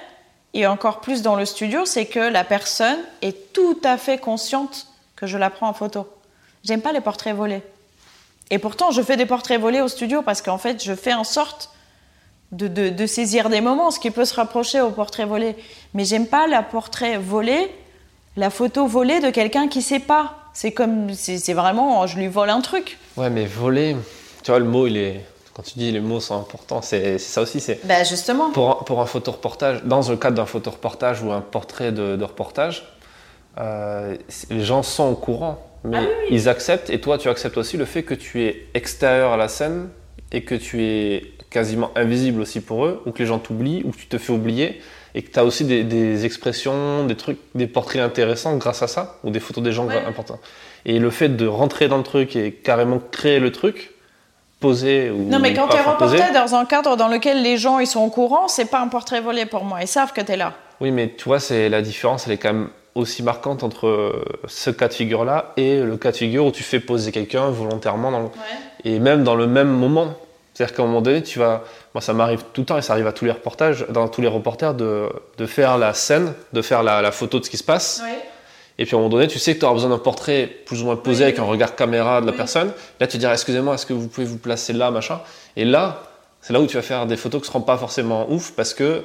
[0.55, 4.87] et encore plus dans le studio, c'est que la personne est tout à fait consciente
[5.17, 6.09] que je la prends en photo.
[6.63, 7.63] J'aime pas les portraits volés.
[8.51, 11.25] Et pourtant, je fais des portraits volés au studio parce qu'en fait, je fais en
[11.25, 11.71] sorte
[12.53, 15.57] de, saisir des moments, ce qui peut se rapprocher au portrait volé.
[15.93, 17.71] Mais j'aime pas la portrait volé,
[18.37, 20.39] la photo volée de quelqu'un qui sait pas.
[20.53, 22.99] C'est comme, c'est vraiment, je lui vole un truc.
[23.17, 23.97] Ouais, mais voler,
[24.45, 25.27] tu vois, le mot, il est.
[25.55, 27.61] Quand tu dis les mots sont importants, c'est ça aussi.
[27.61, 28.51] C'est bah justement.
[28.51, 32.85] Pour, pour un photoreportage, dans le cadre d'un photoreportage ou un portrait de, reportage,
[33.59, 34.17] euh,
[34.51, 37.85] les gens sont au courant, mais ah ils acceptent, et toi tu acceptes aussi le
[37.85, 39.91] fait que tu es extérieur à la scène
[40.33, 43.93] et que tu es quasiment invisible aussi pour eux, ou que les gens t'oublient, ou
[43.93, 44.81] que tu te fais oublier,
[45.15, 49.21] et que tu as aussi des, expressions, des trucs, des portraits intéressants grâce à ça,
[49.23, 50.41] ou des photos des gens importants.
[50.85, 53.94] Et le fait de rentrer dans le truc et carrément créer le truc,
[54.61, 57.79] poser ou Non, mais quand tu es reporter dans un cadre dans lequel les gens
[57.79, 60.33] ils sont au courant, c'est pas un portrait volé pour moi, ils savent que tu
[60.33, 60.53] es là.
[60.81, 64.71] Oui, mais tu vois, c'est la différence, elle est quand même aussi marquante entre ce
[64.71, 68.31] cas de figure-là et le cas de figure où tu fais poser quelqu'un volontairement dans
[68.85, 70.15] et même dans le même moment.
[70.53, 71.65] C'est-à-dire qu'à un moment donné, tu vas.
[71.95, 74.21] Moi, ça m'arrive tout le temps et ça arrive à tous les reportages, dans tous
[74.21, 77.57] les reporters, de, de faire la scène, de faire la, la, photo de ce qui
[77.57, 78.03] se passe.
[78.79, 80.83] Et puis à un moment donné, tu sais que tu auras besoin d'un portrait plus
[80.83, 82.73] ou moins posé avec un regard caméra de la personne.
[82.99, 85.21] Là, tu diras Excusez-moi, est-ce que vous pouvez vous placer là, machin?
[85.57, 86.03] Et là,
[86.41, 88.75] c'est là où tu vas faire des photos qui ne seront pas forcément ouf parce
[88.75, 89.05] que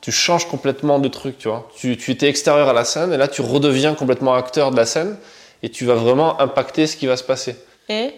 [0.00, 1.68] tu changes complètement de truc, tu vois.
[1.76, 4.86] Tu, tu étais extérieur à la scène et là, tu redeviens complètement acteur de la
[4.86, 5.16] scène
[5.62, 7.56] et tu vas vraiment impacter ce qui va se passer.
[7.88, 8.14] Et?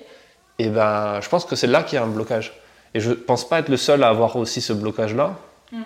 [0.59, 2.55] Et ben, je pense que c'est là qu'il y a un blocage.
[2.95, 5.37] Et je pense pas être le seul à avoir aussi ce blocage-là.
[5.75, 5.79] Mm-hmm.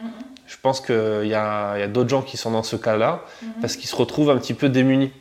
[0.49, 3.61] Je pense qu'il y a, d'autres gens qui sont dans ce cas-là mm-hmm.
[3.61, 5.13] parce qu'ils se retrouvent un petit peu démunis.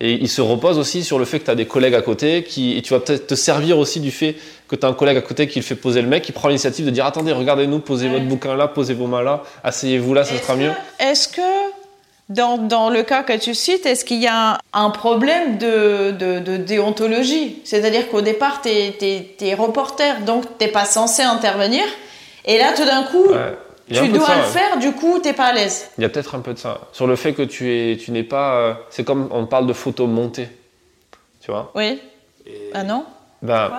[0.00, 2.44] Et ils se reposent aussi sur le fait que tu as des collègues à côté
[2.44, 4.36] qui, et tu vas peut-être te servir aussi du fait
[4.68, 6.48] que tu as un collègue à côté qui le fait poser le mec, qui prend
[6.48, 10.22] l'initiative de dire attendez, regardez-nous, posez votre bouquin là, posez vos mains là, asseyez-vous là,
[10.22, 10.70] ça sera mieux.
[11.00, 11.42] Est-ce que
[12.28, 16.56] dans, dans, le cas que tu cites, est-ce qu'il y a un problème de, de,
[16.58, 17.58] déontologie?
[17.64, 21.82] C'est-à-dire qu'au départ, tu es, reporter, donc tu n'es pas censé intervenir.
[22.44, 23.32] Et là, tout d'un coup,
[23.88, 25.90] tu dois le faire, du coup, tu n'es pas à l'aise.
[25.98, 26.80] Il y a peut-être un peu de ça.
[26.92, 28.54] Sur le fait que tu, es, tu n'es pas.
[28.54, 30.48] Euh, c'est comme on parle de photos montées.
[31.40, 31.70] Tu vois?
[31.74, 32.00] Oui.
[32.74, 33.04] Ah non?
[33.42, 33.70] Ben,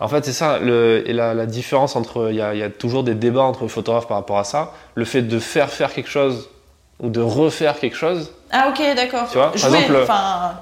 [0.00, 0.58] En fait, c'est ça.
[0.58, 2.28] Le, et la, la différence entre.
[2.30, 4.72] Il y, a, il y a toujours des débats entre photographes par rapport à ça.
[4.94, 6.48] Le fait de faire faire quelque chose
[7.00, 8.30] ou de refaire quelque chose.
[8.50, 9.28] Ah ok, d'accord.
[9.30, 10.06] Tu vois, par exemple,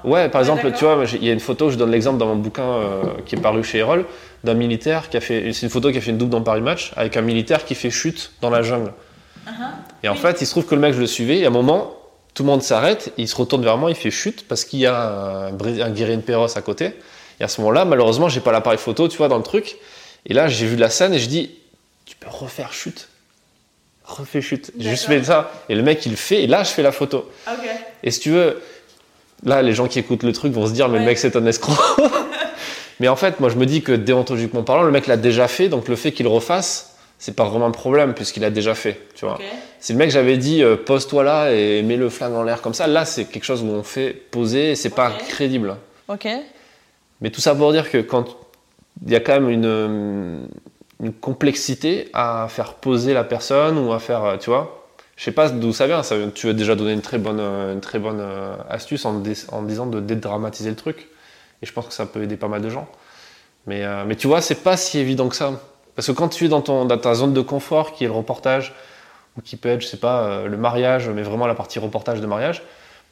[0.03, 2.35] ouais, par exemple, tu vois, il y a une photo, je donne l'exemple dans mon
[2.35, 4.05] bouquin euh, qui est paru chez Erol,
[4.43, 6.61] d'un militaire qui a fait, c'est une photo qui a fait une double dans Paris
[6.61, 8.93] Match avec un militaire qui fait chute dans la jungle.
[9.45, 9.51] Uh-huh.
[10.01, 11.51] Et en fait, il se trouve que le mec, je le suivais, et à un
[11.51, 11.93] moment,
[12.33, 14.87] tout le monde s'arrête, il se retourne vers moi, il fait chute parce qu'il y
[14.87, 16.93] a un, un guérine Perros à côté.
[17.39, 19.77] Et à ce moment-là, malheureusement, j'ai pas l'appareil photo, tu vois, dans le truc.
[20.25, 21.51] Et là, j'ai vu la scène et je dis,
[22.05, 23.09] tu peux refaire chute
[24.05, 24.71] refais chute.
[24.77, 25.51] J'ai juste fait ça.
[25.69, 27.29] Et le mec, il le fait, et là, je fais la photo.
[28.03, 28.61] Et si tu veux,
[29.43, 31.45] là, les gens qui écoutent le truc vont se dire, mais le mec, c'est un
[31.45, 31.75] escroc.
[32.99, 35.69] mais en fait, moi, je me dis que déontologiquement parlant, le mec l'a déjà fait,
[35.69, 38.99] donc le fait qu'il refasse, c'est pas vraiment un problème, puisqu'il a déjà fait.
[39.15, 39.39] Tu vois.
[39.79, 42.73] Si le mec, j'avais dit, euh, pose-toi là et mets le flingue en l'air comme
[42.73, 45.77] ça, là, c'est quelque chose où on fait poser, et c'est pas crédible.
[46.09, 46.27] Ok.
[47.21, 48.25] Mais tout ça pour dire que quand
[49.05, 50.47] il y a quand même une
[51.03, 54.85] une complexité à faire poser la personne ou à faire, euh, tu vois.
[55.17, 56.01] Je sais pas d'où ça vient.
[56.01, 59.19] Ça, tu as déjà donné une très bonne, euh, une très bonne euh, astuce en,
[59.19, 61.09] disant de dédramatiser le truc.
[61.61, 62.87] Et je pense que ça peut aider pas mal de gens.
[63.67, 65.53] Mais, mais tu vois, c'est pas si évident que ça.
[65.95, 68.73] Parce que quand tu es dans, ton, ta zone de confort, qui est le reportage,
[69.37, 72.25] ou qui peut être, je sais pas, le mariage, mais vraiment la partie reportage de
[72.25, 72.63] mariage,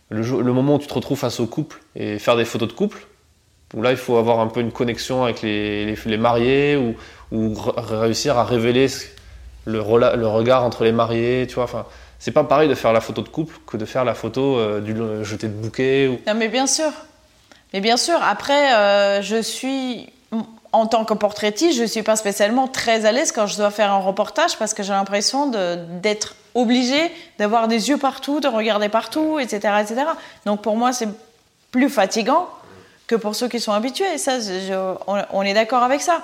[0.10, 2.74] le, le, moment où tu te retrouves face au couple et faire des photos de
[2.74, 3.08] couple,
[3.74, 6.96] où là il faut avoir un peu une connexion avec les, les, mariés ou,
[7.32, 8.88] ou réussir à révéler
[9.66, 11.66] le, le, regard entre les mariés, tu vois.
[11.66, 11.86] Enfin,
[12.20, 14.80] c'est pas pareil de faire la photo de couple que de faire la photo euh,
[14.80, 16.08] du jeté de bouquet.
[16.08, 16.20] Ou...
[16.28, 16.92] Non, mais bien sûr.
[17.74, 20.12] Mais bien sûr, après, euh, je suis,
[20.72, 23.92] en tant que portraitiste, je suis pas spécialement très à l'aise quand je dois faire
[23.92, 25.52] un reportage parce que j'ai l'impression
[26.02, 30.02] d'être obligée d'avoir des yeux partout, de regarder partout, etc., etc.
[30.46, 31.08] Donc pour moi, c'est
[31.72, 32.50] plus fatigant
[33.12, 34.18] que pour ceux qui sont habitués.
[34.18, 34.38] Ça,
[35.34, 36.22] on est d'accord avec ça.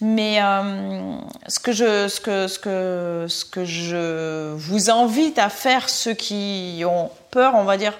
[0.00, 1.16] Mais euh,
[1.48, 6.14] ce, que je, ce, que, ce, que, ce que je vous invite à faire, ceux
[6.14, 7.94] qui ont peur, on va dire,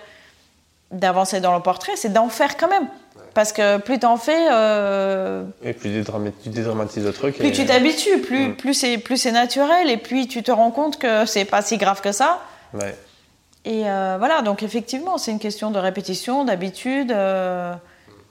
[0.91, 2.87] d'avancer dans le portrait, c'est d'en faire quand même.
[3.33, 6.05] Parce que plus t'en fais, euh, Et plus
[6.43, 7.37] tu dédramatises le truc.
[7.39, 8.57] plus et- tu t'habitues, plus, Mm.
[8.57, 11.77] plus c'est plus c'est naturel, et puis tu te rends compte que c'est pas si
[11.79, 12.41] grave que ça.
[12.75, 12.97] Ouais.
[13.65, 17.11] Et euh, voilà, donc effectivement, c'est une question de répétition, d'habitude.
[17.13, 17.75] euh,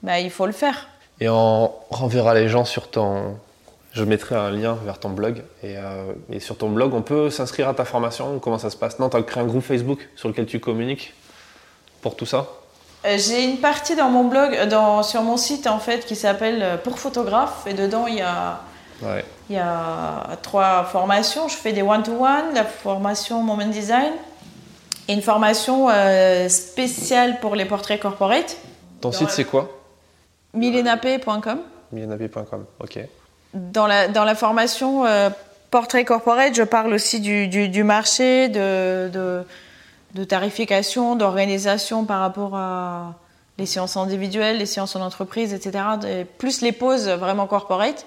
[0.04, 0.86] bah, il faut le faire.
[1.20, 3.36] Et on renverra les gens sur ton.
[3.92, 5.42] Je mettrai un lien vers ton blog.
[5.62, 8.76] Et, euh, et sur ton blog, on peut s'inscrire à ta formation Comment ça se
[8.76, 8.98] passe?
[8.98, 11.14] Non, tu as créé un groupe Facebook sur lequel tu communiques
[12.02, 12.46] pour tout ça?
[13.06, 16.16] Euh, J'ai une partie dans mon blog, euh, dans, sur mon site en fait, qui
[16.16, 18.60] s'appelle Pour photographe, et dedans il y a
[19.02, 19.24] Ouais.
[19.50, 21.48] Il y a trois formations.
[21.48, 24.12] Je fais des one-to-one, la formation Moment Design
[25.08, 28.56] et une formation euh, spéciale pour les portraits corporate.
[29.00, 29.68] Ton Dans site, la- c'est quoi?
[30.54, 31.58] milenapé.com.
[31.92, 32.64] milenapi.com.
[32.80, 32.98] Ok.
[33.54, 35.30] Dans la, dans la formation euh,
[35.70, 39.44] portrait corporate, je parle aussi du, du, du marché, de, de,
[40.14, 43.14] de tarification, d'organisation par rapport à
[43.58, 45.84] les séances individuelles, les séances en entreprise, etc.
[46.38, 48.06] Plus les pauses vraiment corporate.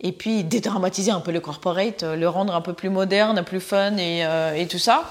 [0.00, 3.60] Et puis dédramatiser un peu le corporate, euh, le rendre un peu plus moderne, plus
[3.60, 5.04] fun et, euh, et tout ça.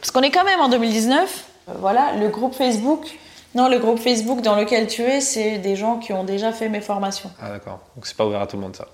[0.00, 1.44] Parce qu'on est quand même en 2019.
[1.68, 3.18] Euh, Voilà, le groupe Facebook.
[3.58, 6.68] Non, le groupe Facebook dans lequel tu es, c'est des gens qui ont déjà fait
[6.68, 7.28] mes formations.
[7.42, 7.80] Ah, d'accord.
[7.96, 8.86] Donc, c'est pas ouvert à tout le monde, ça.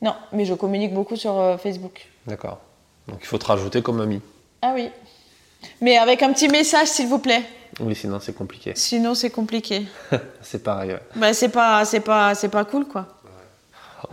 [0.00, 2.06] Non, mais je communique beaucoup sur euh, Facebook.
[2.24, 2.58] D'accord.
[3.08, 4.20] Donc, il faut te rajouter comme ami.
[4.62, 4.88] Ah oui.
[5.80, 7.42] Mais avec un petit message, s'il vous plaît.
[7.80, 8.70] Oui, sinon, c'est compliqué.
[8.76, 9.84] Sinon, c'est compliqué.
[10.42, 11.00] C'est pareil, ouais.
[11.16, 13.06] Bah, c'est pas, c'est pas, c'est pas cool, quoi.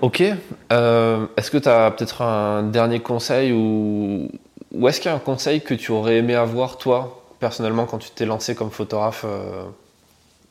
[0.01, 0.23] Ok.
[0.71, 4.31] Euh, est-ce que tu as peut-être un dernier conseil ou,
[4.71, 7.99] ou est-ce qu'il y a un conseil que tu aurais aimé avoir, toi, personnellement, quand
[7.99, 9.65] tu t'es lancé comme photographe euh,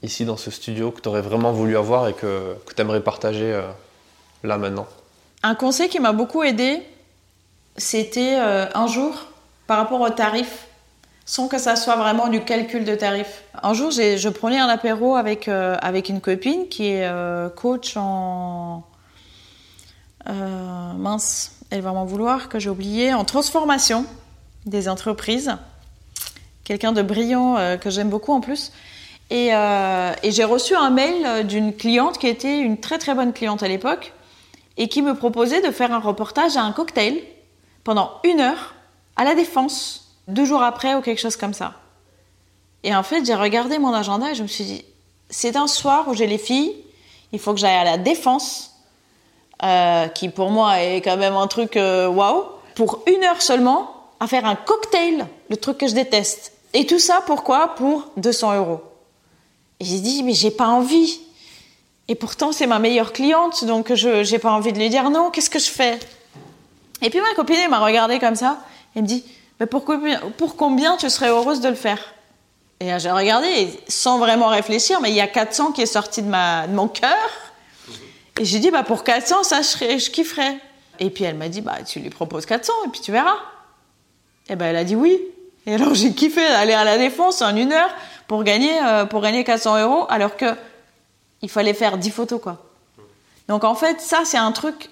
[0.03, 3.03] ici dans ce studio, que tu aurais vraiment voulu avoir et que, que tu aimerais
[3.03, 3.62] partager euh,
[4.42, 4.86] là maintenant
[5.42, 6.82] Un conseil qui m'a beaucoup aidé,
[7.76, 9.26] c'était euh, un jour,
[9.66, 10.66] par rapport au tarif,
[11.26, 13.44] sans que ça soit vraiment du calcul de tarif.
[13.62, 17.09] Un jour, je prenais un apéro avec, euh, avec une copine qui est
[17.55, 18.82] coach en.
[20.26, 24.07] mince, elle va m'en vouloir que j'ai oublié, en transformation
[24.66, 25.57] des entreprises.
[26.64, 28.72] Quelqu'un de brillant que j'aime beaucoup en plus.
[29.31, 33.33] Et, euh, et j'ai reçu un mail d'une cliente qui était une très très bonne
[33.33, 34.12] cliente à l'époque
[34.76, 37.22] et qui me proposait de faire un reportage à un cocktail
[37.85, 38.74] pendant une heure
[39.16, 41.74] à la Défense, deux jours après ou quelque chose comme ça.
[42.83, 44.85] Et en fait, j'ai regardé mon agenda et je me suis dit,
[45.28, 46.74] c'est un soir où j'ai les filles,
[47.33, 48.74] il faut que j'aille à la Défense,
[49.62, 53.95] euh, qui pour moi est quand même un truc euh, waouh, pour une heure seulement,
[54.18, 56.53] à faire un cocktail, le truc que je déteste.
[56.72, 57.74] Et tout ça, pourquoi?
[57.74, 58.81] Pour 200 euros.
[59.81, 61.20] Et j'ai dit, mais j'ai pas envie.
[62.09, 65.31] Et pourtant, c'est ma meilleure cliente, donc je j'ai pas envie de lui dire non,
[65.31, 65.99] qu'est-ce que je fais?
[67.03, 68.59] Et puis ma copine, elle m'a regardé comme ça,
[68.95, 69.24] et me dit,
[69.59, 72.14] mais pour combien, pour combien tu serais heureuse de le faire?
[72.81, 76.28] Et j'ai regardé, sans vraiment réfléchir, mais il y a 400 qui est sorti de,
[76.28, 77.28] ma, de mon cœur.
[78.41, 80.57] Et j'ai dit, bah pour 400, ça, je, kifferais.
[80.99, 83.37] Et puis elle m'a dit, bah tu lui proposes 400, et puis tu verras.
[84.49, 85.20] Et ben elle a dit oui.
[85.66, 87.91] Et alors j'ai kiffé d'aller à la défense en une heure
[88.31, 90.55] pour gagner, euh, pour gagner 400 euros, alors que
[91.43, 92.59] il fallait faire 10 photos, quoi.
[93.49, 94.89] Donc en fait, ça, c'est un truc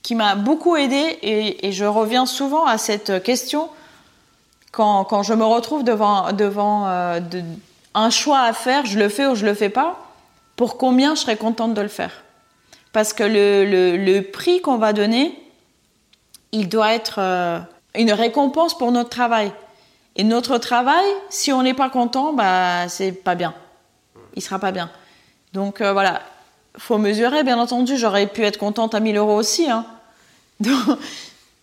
[0.00, 3.68] qui m'a beaucoup aidé et, je reviens souvent à cette question
[4.70, 7.20] quand, quand je me retrouve devant, devant euh,
[7.92, 9.98] un choix à faire, je le fais ou je le fais pas,
[10.56, 12.24] pour combien je serais contente de le faire.
[12.94, 15.38] Parce que le, le, le prix qu'on va donner,
[16.52, 17.58] il doit être euh,
[17.96, 19.52] une récompense pour notre travail.
[20.16, 23.54] Et notre travail, si on n'est pas content, bah c'est pas bien.
[24.34, 24.90] Il sera pas bien.
[25.52, 26.20] Donc euh, voilà,
[26.78, 27.96] faut mesurer, bien entendu.
[27.96, 29.70] J'aurais pu être contente à 1000 euros aussi.
[29.70, 29.86] Hein.
[30.60, 30.98] Donc,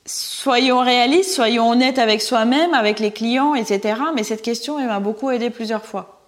[0.05, 4.01] soyons réalistes, soyons honnêtes avec soi-même, avec les clients, etc.
[4.15, 6.19] Mais cette question, elle m'a beaucoup aidé plusieurs fois.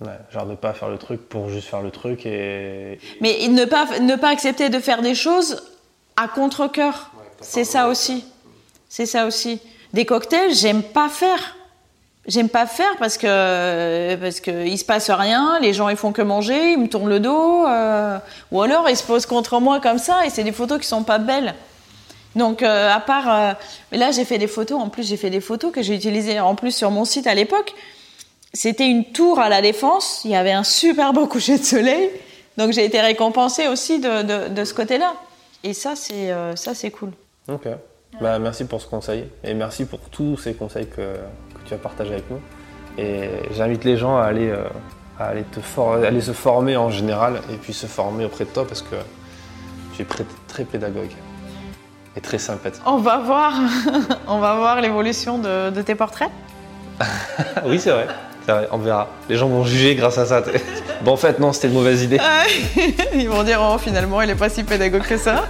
[0.00, 2.98] Ouais, genre de pas faire le truc pour juste faire le truc et.
[3.20, 5.62] Mais ne pas, ne pas accepter de faire des choses
[6.16, 7.12] à contre-coeur.
[7.40, 8.24] c'est ça aussi.
[8.88, 9.60] C'est ça aussi.
[9.92, 11.56] Des cocktails, j'aime pas faire.
[12.26, 16.12] J'aime pas faire parce que parce que il se passe rien, les gens ils font
[16.12, 18.16] que manger, ils me tournent le dos, euh,
[18.52, 21.02] ou alors ils se posent contre moi comme ça et c'est des photos qui sont
[21.02, 21.52] pas belles.
[22.36, 23.52] Donc euh, à part euh,
[23.90, 26.54] là j'ai fait des photos, en plus j'ai fait des photos que j'ai utilisées en
[26.54, 27.74] plus sur mon site à l'époque.
[28.54, 32.08] C'était une tour à la défense, il y avait un super beau coucher de soleil,
[32.56, 35.14] donc j'ai été récompensée aussi de, de, de ce côté-là.
[35.64, 37.10] Et ça c'est euh, ça c'est cool.
[37.48, 37.66] Ok.
[38.20, 41.78] Bah, merci pour ce conseil et merci pour tous ces conseils que, que tu as
[41.78, 42.40] partagés avec nous.
[42.98, 44.64] Et j'invite les gens à aller, euh,
[45.18, 48.50] à aller, te for- aller se former en général et puis se former auprès de
[48.50, 48.96] toi parce que
[49.96, 50.06] Tu es
[50.48, 51.10] très pédagogue
[52.16, 52.82] et très sympathique.
[52.86, 53.54] On va voir,
[54.28, 56.30] on va voir l'évolution de, tes portraits.
[57.66, 58.06] oui, c'est vrai.
[58.46, 58.68] Vrai.
[58.72, 59.08] On verra.
[59.28, 60.42] Les gens vont juger grâce à ça.
[61.04, 62.18] Bon, en fait, non, c'était une mauvaise idée.
[63.14, 65.46] Ils vont dire, oh, finalement, il est pas si pédagogue que ça.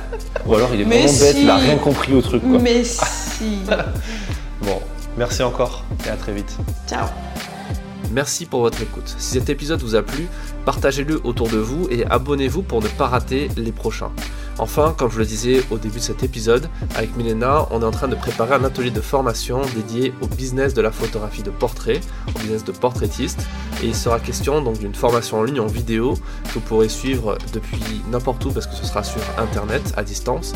[0.47, 2.43] Ou alors, il est vraiment bête, il a rien compris au truc.
[2.43, 2.59] Quoi.
[2.59, 3.61] Mais si.
[4.63, 4.81] bon,
[5.17, 6.57] merci encore et à très vite.
[6.89, 7.07] Ciao.
[8.11, 9.15] Merci pour votre écoute.
[9.19, 10.27] Si cet épisode vous a plu,
[10.65, 14.11] partagez-le autour de vous et abonnez-vous pour ne pas rater les prochains.
[14.59, 17.91] Enfin, comme je le disais au début de cet épisode, avec Milena, on est en
[17.91, 22.01] train de préparer un atelier de formation dédié au business de la photographie de portrait,
[22.29, 23.47] au business de portraitiste.
[23.83, 26.15] Et il sera question donc d'une formation en ligne en vidéo
[26.49, 30.53] que vous pourrez suivre depuis n'importe où parce que ce sera sur internet à distance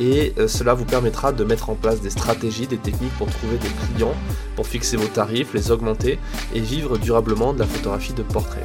[0.00, 3.58] et euh, cela vous permettra de mettre en place des stratégies, des techniques pour trouver
[3.58, 4.14] des clients,
[4.56, 6.18] pour fixer vos tarifs, les augmenter
[6.54, 8.64] et vivre durablement de la photographie de portrait.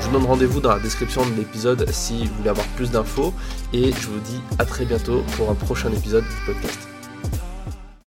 [0.00, 3.32] je vous donne rendez-vous dans la description de l'épisode si vous voulez avoir plus d'infos
[3.72, 6.95] et je vous dis à très bientôt pour un prochain épisode du podcast.